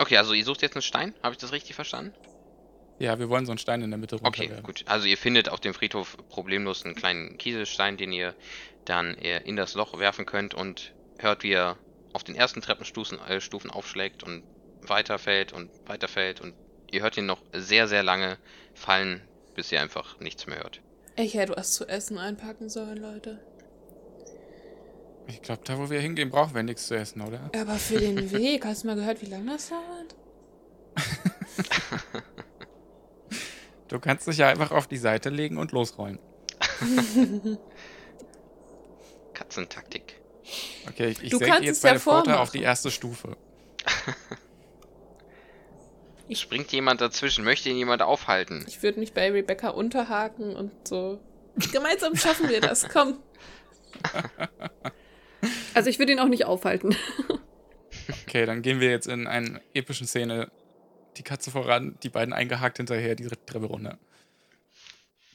Okay, 0.00 0.16
also 0.16 0.32
ihr 0.32 0.44
sucht 0.44 0.62
jetzt 0.62 0.74
einen 0.76 0.82
Stein, 0.82 1.14
habe 1.22 1.32
ich 1.34 1.38
das 1.38 1.52
richtig 1.52 1.74
verstanden? 1.74 2.12
Ja, 2.98 3.18
wir 3.18 3.28
wollen 3.28 3.46
so 3.46 3.52
einen 3.52 3.58
Stein 3.58 3.82
in 3.82 3.90
der 3.90 3.98
Mitte 3.98 4.16
Okay, 4.16 4.42
runterwerfen. 4.42 4.62
gut. 4.64 4.84
Also 4.86 5.06
ihr 5.06 5.16
findet 5.16 5.48
auf 5.48 5.60
dem 5.60 5.72
Friedhof 5.74 6.16
problemlos 6.28 6.84
einen 6.84 6.94
kleinen 6.94 7.38
Kieselstein, 7.38 7.96
den 7.96 8.12
ihr 8.12 8.34
dann 8.84 9.14
äh, 9.18 9.40
in 9.44 9.56
das 9.56 9.74
Loch 9.74 9.98
werfen 9.98 10.26
könnt 10.26 10.54
und 10.54 10.92
hört, 11.18 11.42
wie 11.44 11.52
er 11.52 11.76
auf 12.12 12.24
den 12.24 12.34
ersten 12.34 12.60
Treppenstufen 12.60 13.18
äh, 13.28 13.40
Stufen 13.40 13.70
aufschlägt 13.70 14.22
und 14.24 14.42
weiterfällt 14.82 15.52
und 15.52 15.70
weiterfällt 15.86 16.40
und 16.40 16.54
ihr 16.90 17.02
hört 17.02 17.16
ihn 17.16 17.26
noch 17.26 17.40
sehr, 17.52 17.86
sehr 17.86 18.02
lange 18.02 18.38
fallen, 18.74 19.22
bis 19.54 19.70
ihr 19.70 19.80
einfach 19.80 20.18
nichts 20.20 20.46
mehr 20.46 20.58
hört. 20.58 20.80
Ich 21.16 21.34
hätte 21.34 21.56
was 21.56 21.72
zu 21.74 21.86
essen 21.88 22.18
einpacken 22.18 22.68
sollen, 22.68 22.96
Leute. 22.96 23.38
Ich 25.26 25.42
glaube, 25.42 25.60
da 25.64 25.78
wo 25.78 25.90
wir 25.90 26.00
hingehen, 26.00 26.30
brauchen 26.30 26.54
wir 26.54 26.62
nichts 26.62 26.86
zu 26.86 26.94
essen, 26.96 27.20
oder? 27.20 27.50
Aber 27.54 27.74
für 27.74 27.98
den 27.98 28.30
Weg, 28.30 28.64
hast 28.64 28.82
du 28.82 28.86
mal 28.86 28.96
gehört, 28.96 29.20
wie 29.20 29.26
lange 29.26 29.52
das 29.52 29.68
dauert? 29.68 30.14
Du 33.88 33.98
kannst 33.98 34.26
dich 34.26 34.38
ja 34.38 34.48
einfach 34.48 34.70
auf 34.70 34.86
die 34.86 34.98
Seite 34.98 35.30
legen 35.30 35.56
und 35.58 35.72
losrollen. 35.72 36.18
Katzentaktik. 39.34 40.20
Okay, 40.88 41.08
ich, 41.08 41.22
ich 41.22 41.30
Du 41.30 41.38
senke 41.38 41.62
jetzt 41.62 41.78
es 41.78 41.82
ja 41.82 41.90
meine 41.90 42.00
Pfote 42.00 42.40
auf 42.40 42.50
die 42.50 42.62
erste 42.62 42.90
Stufe. 42.90 43.36
Springt 46.30 46.70
jemand 46.72 47.00
dazwischen? 47.00 47.44
Möchte 47.44 47.70
ihn 47.70 47.76
jemand 47.76 48.02
aufhalten? 48.02 48.64
Ich 48.68 48.82
würde 48.82 49.00
mich 49.00 49.12
bei 49.12 49.30
Rebecca 49.30 49.70
unterhaken 49.70 50.54
und 50.54 50.70
so. 50.86 51.20
Gemeinsam 51.72 52.16
schaffen 52.16 52.48
wir 52.48 52.60
das, 52.60 52.88
komm. 52.88 53.18
Also 55.72 55.88
ich 55.88 56.00
würde 56.00 56.10
ihn 56.10 56.18
auch 56.18 56.28
nicht 56.28 56.44
aufhalten. 56.44 56.96
Okay, 58.26 58.46
dann 58.46 58.62
gehen 58.62 58.80
wir 58.80 58.90
jetzt 58.90 59.06
in 59.06 59.26
eine 59.26 59.60
epischen 59.74 60.06
Szene. 60.06 60.50
Die 61.18 61.24
Katze 61.24 61.50
voran, 61.50 61.98
die 62.02 62.08
beiden 62.08 62.32
eingehakt 62.32 62.76
hinterher, 62.76 63.16
die 63.16 63.26
Treppe 63.26 63.66
runter. 63.66 63.98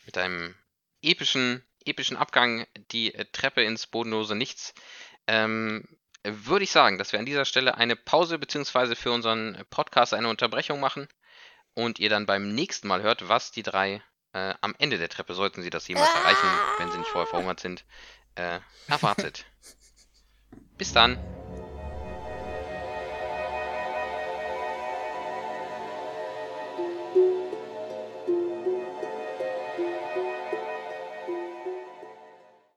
Mit 0.06 0.17
einem 0.17 0.56
epischen, 1.02 1.63
epischen 1.86 2.17
Abgang 2.17 2.65
die 2.91 3.13
äh, 3.13 3.26
Treppe 3.32 3.63
ins 3.63 3.88
bodenlose 3.88 4.36
Nichts. 4.36 4.74
Ähm, 5.28 5.84
würde 6.24 6.63
ich 6.63 6.72
sagen, 6.72 6.98
dass 6.98 7.12
wir 7.12 7.19
an 7.19 7.26
dieser 7.26 7.43
Stelle 7.43 7.76
eine 7.76 7.98
Pause 7.98 8.39
beziehungsweise 8.39 8.96
für 8.96 9.12
unseren 9.12 9.58
Podcast 9.69 10.13
eine 10.13 10.30
Unterbrechung 10.30 10.80
machen 10.80 11.10
und 11.74 12.00
ihr 12.00 12.10
dann 12.10 12.26
beim 12.26 12.56
nächsten 12.56 12.88
Mal 12.88 13.02
hört, 13.02 13.28
was 13.28 13.52
die 13.52 13.63
drei 13.63 14.02
äh, 14.32 14.54
am 14.62 14.74
Ende 14.80 14.98
der 14.98 15.10
Treppe, 15.10 15.34
sollten 15.34 15.62
sie 15.62 15.69
das 15.69 15.88
jemals 15.88 16.10
erreichen, 16.13 16.48
wenn 16.78 16.91
sie 16.91 16.98
nicht 16.98 17.10
vorher 17.10 17.28
verhungert 17.28 17.60
sind, 17.60 17.84
äh, 18.36 18.60
erwartet. 18.88 19.46
Bis 20.78 20.93
dann. 20.93 21.19